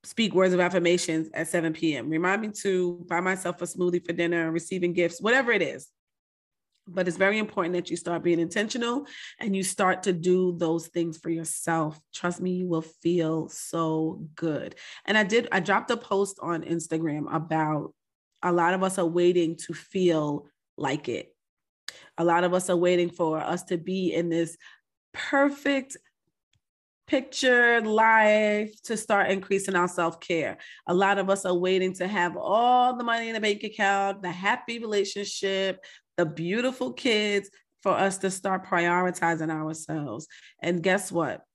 speak 0.04 0.34
words 0.34 0.54
of 0.54 0.60
affirmations 0.60 1.30
at 1.34 1.48
7 1.48 1.74
p.m. 1.74 2.10
Remind 2.10 2.42
me 2.42 2.50
to 2.62 3.06
buy 3.10 3.22
myself 3.22 3.62
a 3.62 3.66
smoothie 3.66 4.06
for 4.06 4.14
dinner, 4.14 4.52
receiving 4.52 4.94
gifts, 4.94 5.22
whatever 5.22 5.52
it 5.52 5.62
is. 5.62 5.88
But 6.90 7.08
it's 7.08 7.18
very 7.18 7.38
important 7.40 7.74
that 7.76 7.90
you 7.90 7.98
start 7.98 8.24
being 8.24 8.40
intentional 8.40 9.08
and 9.40 9.56
you 9.56 9.64
start 9.64 10.04
to 10.04 10.14
do 10.14 10.56
those 10.58 10.88
things 10.88 11.18
for 11.18 11.30
yourself. 11.30 12.00
Trust 12.14 12.42
me, 12.42 12.52
you 12.52 12.68
will 12.68 12.82
feel 13.02 13.50
so 13.50 14.26
good. 14.36 14.76
And 15.06 15.18
I 15.18 15.24
did, 15.24 15.48
I 15.52 15.62
dropped 15.62 15.92
a 15.92 15.98
post 15.98 16.38
on 16.42 16.64
Instagram 16.64 17.34
about 17.34 17.94
a 18.44 18.52
lot 18.52 18.74
of 18.74 18.84
us 18.84 18.98
are 18.98 19.06
waiting 19.06 19.56
to 19.68 19.74
feel 19.74 20.48
like 20.78 21.10
it. 21.10 21.34
A 22.18 22.24
lot 22.24 22.44
of 22.44 22.54
us 22.54 22.70
are 22.70 22.78
waiting 22.78 23.10
for 23.10 23.40
us 23.40 23.64
to 23.66 23.78
be 23.78 24.14
in 24.14 24.30
this 24.30 24.58
perfect 25.18 25.98
picture 27.08 27.82
life 27.82 28.72
to 28.84 28.98
start 28.98 29.32
increasing 29.32 29.76
our 29.76 29.88
self-care. 29.88 30.58
A 30.88 30.94
lot 30.94 31.18
of 31.18 31.30
us 31.30 31.46
are 31.46 31.56
waiting 31.56 31.94
to 31.94 32.08
have 32.08 32.36
all 32.36 32.96
the 32.98 33.04
money 33.04 33.30
in 33.30 33.34
the 33.34 33.40
bank 33.40 33.64
account, 33.64 34.22
the 34.22 34.32
happy 34.32 34.80
relationship, 34.80 35.80
the 36.18 36.26
beautiful 36.26 36.92
kids 36.94 37.50
for 37.82 37.94
us 37.94 38.18
to 38.20 38.30
start 38.30 38.66
prioritizing 38.66 39.50
ourselves. 39.50 40.28
And 40.62 40.84
guess 40.84 41.12
what? 41.12 41.47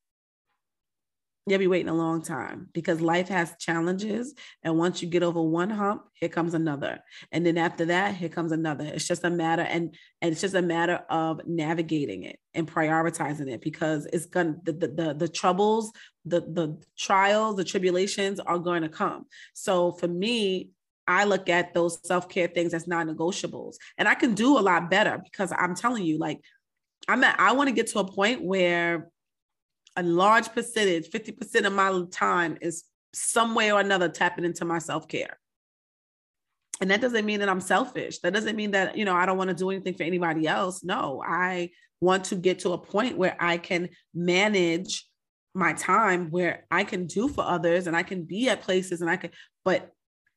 You'll 1.46 1.58
be 1.58 1.66
waiting 1.66 1.88
a 1.88 1.94
long 1.94 2.22
time 2.22 2.68
because 2.72 3.00
life 3.00 3.28
has 3.28 3.56
challenges. 3.58 4.34
And 4.62 4.78
once 4.78 5.02
you 5.02 5.08
get 5.08 5.22
over 5.22 5.42
one 5.42 5.70
hump, 5.70 6.04
here 6.14 6.28
comes 6.28 6.54
another. 6.54 7.00
And 7.32 7.44
then 7.44 7.58
after 7.58 7.86
that, 7.86 8.14
here 8.14 8.28
comes 8.28 8.52
another. 8.52 8.84
It's 8.84 9.08
just 9.08 9.24
a 9.24 9.30
matter, 9.30 9.62
and, 9.62 9.96
and 10.20 10.32
it's 10.32 10.40
just 10.40 10.54
a 10.54 10.62
matter 10.62 11.00
of 11.10 11.40
navigating 11.46 12.22
it 12.24 12.38
and 12.54 12.70
prioritizing 12.70 13.50
it 13.50 13.60
because 13.60 14.06
it's 14.12 14.26
gonna 14.26 14.56
the 14.62 14.72
the, 14.72 14.88
the, 14.88 15.14
the 15.14 15.28
troubles, 15.28 15.92
the 16.24 16.40
the 16.40 16.80
trials, 16.96 17.56
the 17.56 17.64
tribulations 17.64 18.38
are 18.38 18.58
going 18.58 18.82
to 18.82 18.88
come. 18.88 19.26
So 19.52 19.92
for 19.92 20.08
me, 20.08 20.70
I 21.08 21.24
look 21.24 21.48
at 21.48 21.74
those 21.74 21.98
self-care 22.06 22.46
things 22.48 22.74
as 22.74 22.86
non-negotiables. 22.86 23.74
And 23.98 24.06
I 24.06 24.14
can 24.14 24.34
do 24.34 24.58
a 24.58 24.60
lot 24.60 24.88
better 24.88 25.20
because 25.22 25.52
I'm 25.52 25.74
telling 25.74 26.04
you, 26.04 26.18
like, 26.18 26.40
I'm 27.08 27.24
at, 27.24 27.38
I 27.40 27.52
want 27.52 27.68
to 27.68 27.74
get 27.74 27.88
to 27.88 27.98
a 27.98 28.10
point 28.10 28.44
where 28.44 29.10
a 29.96 30.02
large 30.02 30.52
percentage, 30.52 31.10
50% 31.10 31.66
of 31.66 31.72
my 31.72 32.04
time 32.10 32.56
is 32.60 32.84
some 33.12 33.54
way 33.54 33.72
or 33.72 33.80
another 33.80 34.08
tapping 34.08 34.44
into 34.44 34.64
my 34.64 34.78
self-care. 34.78 35.38
And 36.80 36.90
that 36.90 37.00
doesn't 37.00 37.26
mean 37.26 37.40
that 37.40 37.48
I'm 37.48 37.60
selfish. 37.60 38.18
That 38.20 38.32
doesn't 38.32 38.56
mean 38.56 38.72
that, 38.72 38.96
you 38.96 39.04
know, 39.04 39.14
I 39.14 39.26
don't 39.26 39.38
want 39.38 39.50
to 39.50 39.54
do 39.54 39.70
anything 39.70 39.94
for 39.94 40.02
anybody 40.02 40.48
else. 40.48 40.82
No, 40.82 41.22
I 41.24 41.70
want 42.00 42.24
to 42.24 42.34
get 42.34 42.60
to 42.60 42.72
a 42.72 42.78
point 42.78 43.16
where 43.16 43.36
I 43.38 43.58
can 43.58 43.90
manage 44.14 45.06
my 45.54 45.74
time 45.74 46.30
where 46.30 46.64
I 46.70 46.84
can 46.84 47.06
do 47.06 47.28
for 47.28 47.44
others 47.44 47.86
and 47.86 47.96
I 47.96 48.02
can 48.02 48.24
be 48.24 48.48
at 48.48 48.62
places 48.62 49.00
and 49.00 49.10
I 49.10 49.16
can, 49.16 49.30
but 49.64 49.92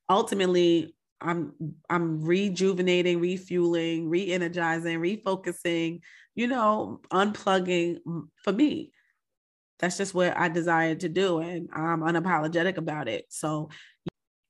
ultimately 0.09 0.95
I'm 1.21 1.53
I'm 1.89 2.23
rejuvenating, 2.23 3.21
refueling, 3.21 4.09
re-energizing, 4.09 4.99
refocusing, 4.99 6.01
you 6.35 6.47
know, 6.47 6.99
unplugging 7.11 7.99
mm, 8.05 8.27
for 8.43 8.51
me 8.51 8.91
that's 9.79 9.97
just 9.97 10.13
what 10.13 10.37
I 10.37 10.49
desire 10.49 10.95
to 10.95 11.09
do. 11.09 11.39
And 11.39 11.69
I'm 11.73 12.01
unapologetic 12.01 12.77
about 12.77 13.07
it. 13.07 13.25
So, 13.29 13.69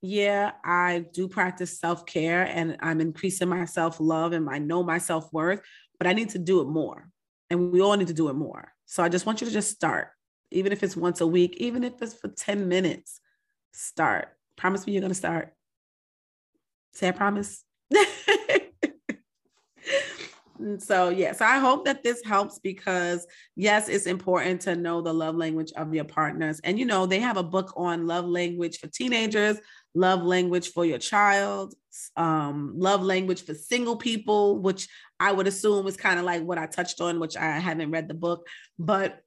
yeah, 0.01 0.51
I 0.63 1.05
do 1.13 1.27
practice 1.27 1.79
self 1.79 2.05
care 2.05 2.43
and 2.43 2.77
I'm 2.79 3.01
increasing 3.01 3.49
my 3.49 3.65
self 3.65 3.99
love 3.99 4.33
and 4.33 4.47
I 4.49 4.59
know 4.59 4.83
my 4.83 4.97
self 4.97 5.31
worth, 5.33 5.61
but 5.97 6.07
I 6.07 6.13
need 6.13 6.29
to 6.29 6.39
do 6.39 6.61
it 6.61 6.67
more. 6.67 7.09
And 7.49 7.71
we 7.71 7.81
all 7.81 7.95
need 7.95 8.07
to 8.07 8.13
do 8.13 8.29
it 8.29 8.33
more. 8.33 8.71
So, 8.85 9.03
I 9.03 9.09
just 9.09 9.25
want 9.25 9.41
you 9.41 9.47
to 9.47 9.53
just 9.53 9.71
start, 9.71 10.09
even 10.51 10.71
if 10.71 10.83
it's 10.83 10.95
once 10.95 11.21
a 11.21 11.27
week, 11.27 11.55
even 11.57 11.83
if 11.83 12.01
it's 12.01 12.13
for 12.13 12.27
10 12.27 12.67
minutes, 12.67 13.19
start. 13.73 14.29
Promise 14.55 14.85
me 14.85 14.93
you're 14.93 15.01
going 15.01 15.11
to 15.11 15.15
start. 15.15 15.53
Say 16.93 17.09
I 17.09 17.11
promise. 17.11 17.64
So 20.77 21.09
yes 21.09 21.41
i 21.41 21.57
hope 21.57 21.85
that 21.85 22.03
this 22.03 22.23
helps 22.23 22.59
because 22.59 23.27
yes 23.55 23.89
it's 23.89 24.05
important 24.05 24.61
to 24.61 24.75
know 24.75 25.01
the 25.01 25.13
love 25.13 25.35
language 25.35 25.71
of 25.75 25.93
your 25.93 26.05
partners. 26.05 26.61
And 26.63 26.79
you 26.79 26.85
know 26.85 27.05
they 27.05 27.19
have 27.19 27.37
a 27.37 27.43
book 27.43 27.73
on 27.75 28.07
love 28.07 28.25
language 28.25 28.79
for 28.79 28.87
teenagers 28.87 29.57
love 29.93 30.23
language 30.23 30.71
for 30.71 30.85
your 30.85 30.97
child 30.97 31.73
um, 32.17 32.73
love 32.75 33.01
language 33.01 33.43
for 33.45 33.53
single 33.53 33.95
people 33.95 34.59
which 34.59 34.87
i 35.19 35.31
would 35.31 35.47
assume 35.47 35.87
is 35.87 35.97
kind 35.97 36.19
of 36.19 36.25
like 36.25 36.43
what 36.43 36.57
i 36.57 36.65
touched 36.65 36.99
on 37.01 37.19
which 37.19 37.37
i 37.37 37.59
haven't 37.59 37.91
read 37.91 38.07
the 38.07 38.13
book 38.13 38.47
but 38.77 39.21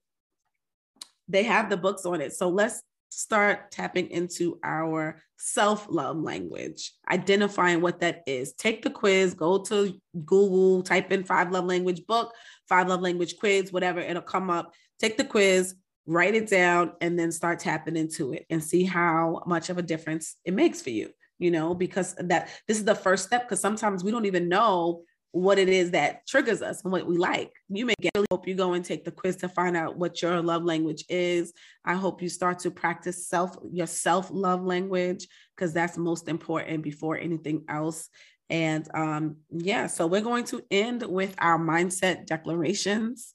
they 1.29 1.43
have 1.45 1.71
the 1.71 1.77
books 1.77 2.07
on 2.07 2.21
it. 2.21 2.33
So 2.33 2.49
let's 2.49 2.83
start 3.09 3.71
tapping 3.71 4.11
into 4.11 4.59
our 4.63 5.23
self 5.37 5.87
love 5.89 6.17
language, 6.19 6.93
identifying 7.11 7.81
what 7.81 8.01
that 8.01 8.23
is. 8.27 8.53
Take 8.55 8.83
the 8.83 8.91
quiz, 8.91 9.35
go 9.35 9.59
to 9.65 9.95
Google, 10.25 10.83
type 10.83 11.13
in 11.13 11.25
five 11.25 11.51
love 11.51 11.65
language 11.65 12.07
book, 12.07 12.33
five 12.69 12.89
love 12.89 13.01
language 13.01 13.37
quiz, 13.39 13.73
whatever, 13.73 14.01
it'll 14.01 14.23
come 14.23 14.51
up. 14.51 14.73
Take 14.99 15.17
the 15.17 15.25
quiz, 15.25 15.75
write 16.07 16.35
it 16.35 16.49
down, 16.49 16.93
and 17.01 17.19
then 17.19 17.33
start 17.33 17.61
tapping 17.61 17.97
into 17.97 18.33
it 18.33 18.47
and 18.51 18.63
see 18.63 18.85
how 18.85 19.43
much 19.47 19.71
of 19.71 19.79
a 19.79 19.83
difference 19.83 20.37
it 20.45 20.55
makes 20.55 20.83
for 20.83 20.91
you. 20.91 21.11
You 21.39 21.53
know, 21.53 21.73
because 21.73 22.15
that 22.19 22.49
this 22.67 22.79
is 22.79 22.85
the 22.85 22.97
first 22.97 23.27
step, 23.27 23.45
because 23.45 23.61
sometimes 23.61 24.03
we 24.03 24.11
don't 24.11 24.27
even 24.27 24.49
know 24.49 25.05
what 25.39 25.59
it 25.59 25.69
is 25.69 25.93
that 25.93 26.27
triggers 26.27 26.63
us 26.63 26.83
and 26.83 26.93
what 26.93 27.07
we 27.07 27.17
like. 27.17 27.53
You 27.69 27.87
may 27.87 27.95
get, 28.01 28.13
hope 28.31 28.49
you 28.49 28.55
go 28.55 28.73
and 28.73 28.85
take 28.85 29.05
the 29.05 29.13
quiz 29.13 29.37
to 29.37 29.49
find 29.49 29.77
out 29.77 29.97
what 29.97 30.21
your 30.21 30.43
love 30.43 30.65
language 30.65 31.05
is. 31.09 31.53
I 31.85 31.95
hope 31.95 32.21
you 32.21 32.29
start 32.29 32.59
to 32.61 32.71
practice 32.71 33.29
self 33.29 33.57
your 33.71 33.87
self 33.87 34.31
love 34.31 34.65
language 34.65 35.29
because 35.57 35.73
that's 35.73 35.97
most 35.97 36.29
important 36.29 36.83
before 36.83 37.17
anything 37.17 37.65
else. 37.69 38.09
And 38.51 38.89
um, 38.95 39.37
yeah, 39.51 39.87
so 39.87 40.07
we're 40.07 40.23
going 40.23 40.45
to 40.47 40.63
end 40.71 41.03
with 41.03 41.35
our 41.39 41.59
mindset 41.59 42.27
declarations. 42.27 43.35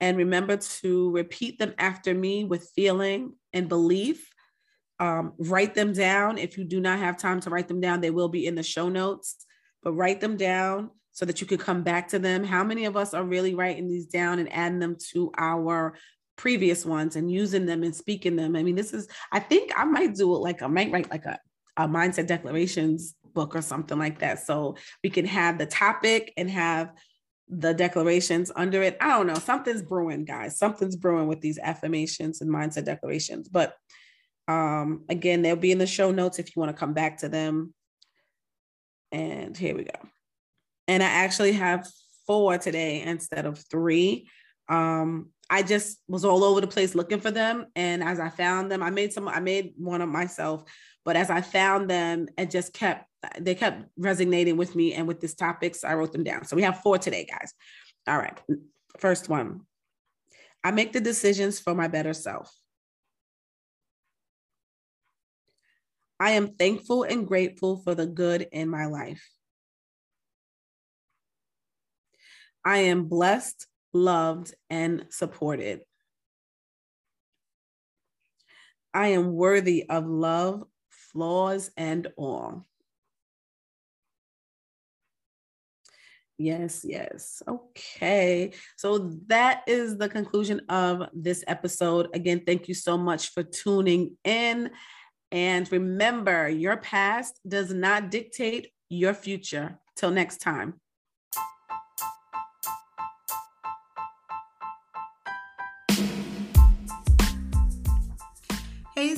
And 0.00 0.16
remember 0.16 0.56
to 0.56 1.10
repeat 1.12 1.58
them 1.58 1.74
after 1.78 2.12
me 2.12 2.44
with 2.44 2.70
feeling 2.74 3.34
and 3.52 3.68
belief. 3.68 4.28
Um, 4.98 5.32
write 5.38 5.74
them 5.74 5.92
down. 5.92 6.38
If 6.38 6.58
you 6.58 6.64
do 6.64 6.80
not 6.80 6.98
have 6.98 7.16
time 7.16 7.40
to 7.40 7.50
write 7.50 7.66
them 7.66 7.80
down, 7.80 8.00
they 8.00 8.10
will 8.10 8.28
be 8.28 8.46
in 8.46 8.54
the 8.54 8.62
show 8.62 8.88
notes 8.88 9.46
but 9.82 9.92
write 9.92 10.20
them 10.20 10.36
down 10.36 10.90
so 11.12 11.26
that 11.26 11.40
you 11.40 11.46
can 11.46 11.58
come 11.58 11.82
back 11.82 12.08
to 12.08 12.18
them. 12.18 12.44
How 12.44 12.64
many 12.64 12.84
of 12.86 12.96
us 12.96 13.14
are 13.14 13.24
really 13.24 13.54
writing 13.54 13.88
these 13.88 14.06
down 14.06 14.38
and 14.38 14.52
adding 14.52 14.78
them 14.78 14.96
to 15.12 15.30
our 15.36 15.94
previous 16.36 16.86
ones 16.86 17.16
and 17.16 17.30
using 17.30 17.66
them 17.66 17.82
and 17.82 17.94
speaking 17.94 18.36
them? 18.36 18.56
I 18.56 18.62
mean, 18.62 18.74
this 18.74 18.92
is, 18.92 19.08
I 19.30 19.40
think 19.40 19.72
I 19.76 19.84
might 19.84 20.14
do 20.14 20.34
it 20.34 20.38
like 20.38 20.62
I 20.62 20.66
might 20.68 20.90
write 20.90 21.10
like 21.10 21.26
a, 21.26 21.38
a 21.76 21.86
mindset 21.86 22.26
declarations 22.26 23.14
book 23.34 23.54
or 23.54 23.62
something 23.62 23.98
like 23.98 24.20
that. 24.20 24.46
So 24.46 24.76
we 25.02 25.10
can 25.10 25.26
have 25.26 25.58
the 25.58 25.66
topic 25.66 26.32
and 26.36 26.50
have 26.50 26.92
the 27.48 27.74
declarations 27.74 28.50
under 28.56 28.82
it. 28.82 28.96
I 29.00 29.08
don't 29.08 29.26
know. 29.26 29.34
Something's 29.34 29.82
brewing, 29.82 30.24
guys. 30.24 30.56
Something's 30.58 30.96
brewing 30.96 31.26
with 31.26 31.40
these 31.40 31.58
affirmations 31.58 32.40
and 32.40 32.50
mindset 32.50 32.84
declarations. 32.84 33.48
But 33.48 33.76
um, 34.48 35.04
again, 35.08 35.42
they'll 35.42 35.56
be 35.56 35.72
in 35.72 35.78
the 35.78 35.86
show 35.86 36.10
notes 36.10 36.38
if 36.38 36.54
you 36.54 36.60
want 36.60 36.74
to 36.74 36.78
come 36.78 36.94
back 36.94 37.18
to 37.18 37.28
them. 37.28 37.74
And 39.12 39.56
here 39.56 39.76
we 39.76 39.84
go. 39.84 40.08
And 40.88 41.02
I 41.02 41.06
actually 41.06 41.52
have 41.52 41.88
four 42.26 42.58
today 42.58 43.02
instead 43.02 43.46
of 43.46 43.58
three. 43.58 44.28
Um, 44.68 45.30
I 45.50 45.62
just 45.62 45.98
was 46.08 46.24
all 46.24 46.44
over 46.44 46.60
the 46.60 46.66
place 46.66 46.94
looking 46.94 47.20
for 47.20 47.30
them. 47.30 47.66
And 47.76 48.02
as 48.02 48.18
I 48.18 48.30
found 48.30 48.72
them, 48.72 48.82
I 48.82 48.90
made 48.90 49.12
some, 49.12 49.28
I 49.28 49.40
made 49.40 49.74
one 49.76 50.00
of 50.00 50.08
myself, 50.08 50.64
but 51.04 51.14
as 51.14 51.28
I 51.28 51.42
found 51.42 51.90
them, 51.90 52.28
it 52.38 52.50
just 52.50 52.72
kept, 52.72 53.06
they 53.38 53.54
kept 53.54 53.84
resonating 53.98 54.56
with 54.56 54.74
me 54.74 54.94
and 54.94 55.06
with 55.06 55.20
this 55.20 55.34
topic. 55.34 55.74
So 55.74 55.88
I 55.88 55.94
wrote 55.94 56.12
them 56.12 56.24
down. 56.24 56.46
So 56.46 56.56
we 56.56 56.62
have 56.62 56.80
four 56.80 56.96
today, 56.96 57.26
guys. 57.30 57.52
All 58.08 58.18
right. 58.18 58.40
First 58.98 59.28
one 59.28 59.62
I 60.64 60.70
make 60.70 60.92
the 60.92 61.00
decisions 61.00 61.58
for 61.58 61.74
my 61.74 61.88
better 61.88 62.14
self. 62.14 62.52
I 66.22 66.30
am 66.32 66.54
thankful 66.54 67.02
and 67.02 67.26
grateful 67.26 67.78
for 67.78 67.96
the 67.96 68.06
good 68.06 68.46
in 68.52 68.68
my 68.68 68.86
life. 68.86 69.28
I 72.64 72.78
am 72.78 73.06
blessed, 73.08 73.66
loved, 73.92 74.54
and 74.70 75.06
supported. 75.10 75.80
I 78.94 79.08
am 79.08 79.32
worthy 79.32 79.90
of 79.90 80.06
love, 80.06 80.62
flaws, 80.90 81.72
and 81.76 82.06
all. 82.16 82.68
Yes, 86.38 86.84
yes. 86.84 87.42
Okay. 87.48 88.52
So 88.76 89.10
that 89.26 89.62
is 89.66 89.98
the 89.98 90.08
conclusion 90.08 90.60
of 90.68 91.08
this 91.12 91.42
episode. 91.48 92.10
Again, 92.14 92.42
thank 92.46 92.68
you 92.68 92.74
so 92.74 92.96
much 92.96 93.30
for 93.30 93.42
tuning 93.42 94.16
in. 94.22 94.70
And 95.32 95.70
remember, 95.72 96.48
your 96.48 96.76
past 96.76 97.40
does 97.48 97.72
not 97.72 98.10
dictate 98.10 98.68
your 98.90 99.14
future. 99.14 99.78
Till 99.96 100.10
next 100.10 100.38
time. 100.38 100.74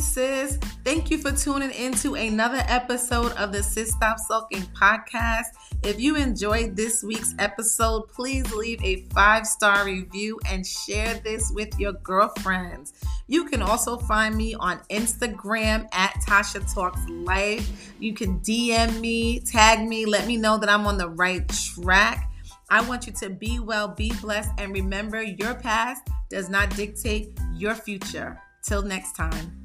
Sis. 0.04 0.58
Thank 0.84 1.10
you 1.10 1.18
for 1.18 1.32
tuning 1.32 1.70
into 1.70 2.14
another 2.14 2.62
episode 2.68 3.32
of 3.32 3.52
the 3.52 3.62
Sis 3.62 3.90
Stop 3.90 4.18
Sulking 4.18 4.62
podcast. 4.78 5.46
If 5.82 5.98
you 5.98 6.16
enjoyed 6.16 6.76
this 6.76 7.02
week's 7.02 7.34
episode, 7.38 8.08
please 8.08 8.52
leave 8.52 8.82
a 8.84 9.06
five 9.14 9.46
star 9.46 9.84
review 9.84 10.38
and 10.48 10.66
share 10.66 11.14
this 11.24 11.50
with 11.54 11.78
your 11.80 11.92
girlfriends. 11.92 12.92
You 13.26 13.46
can 13.46 13.62
also 13.62 13.96
find 13.96 14.36
me 14.36 14.54
on 14.54 14.78
Instagram 14.90 15.88
at 15.92 16.14
Tasha 16.26 16.72
Talks 16.72 17.00
Life. 17.08 17.94
You 17.98 18.12
can 18.12 18.40
DM 18.40 19.00
me, 19.00 19.40
tag 19.40 19.88
me, 19.88 20.04
let 20.04 20.26
me 20.26 20.36
know 20.36 20.58
that 20.58 20.68
I'm 20.68 20.86
on 20.86 20.98
the 20.98 21.08
right 21.08 21.48
track. 21.48 22.30
I 22.68 22.82
want 22.82 23.06
you 23.06 23.12
to 23.14 23.30
be 23.30 23.58
well, 23.58 23.88
be 23.88 24.12
blessed, 24.20 24.50
and 24.58 24.72
remember 24.72 25.22
your 25.22 25.54
past 25.54 26.08
does 26.28 26.48
not 26.48 26.74
dictate 26.76 27.38
your 27.54 27.74
future. 27.74 28.38
Till 28.62 28.80
next 28.80 29.14
time. 29.14 29.63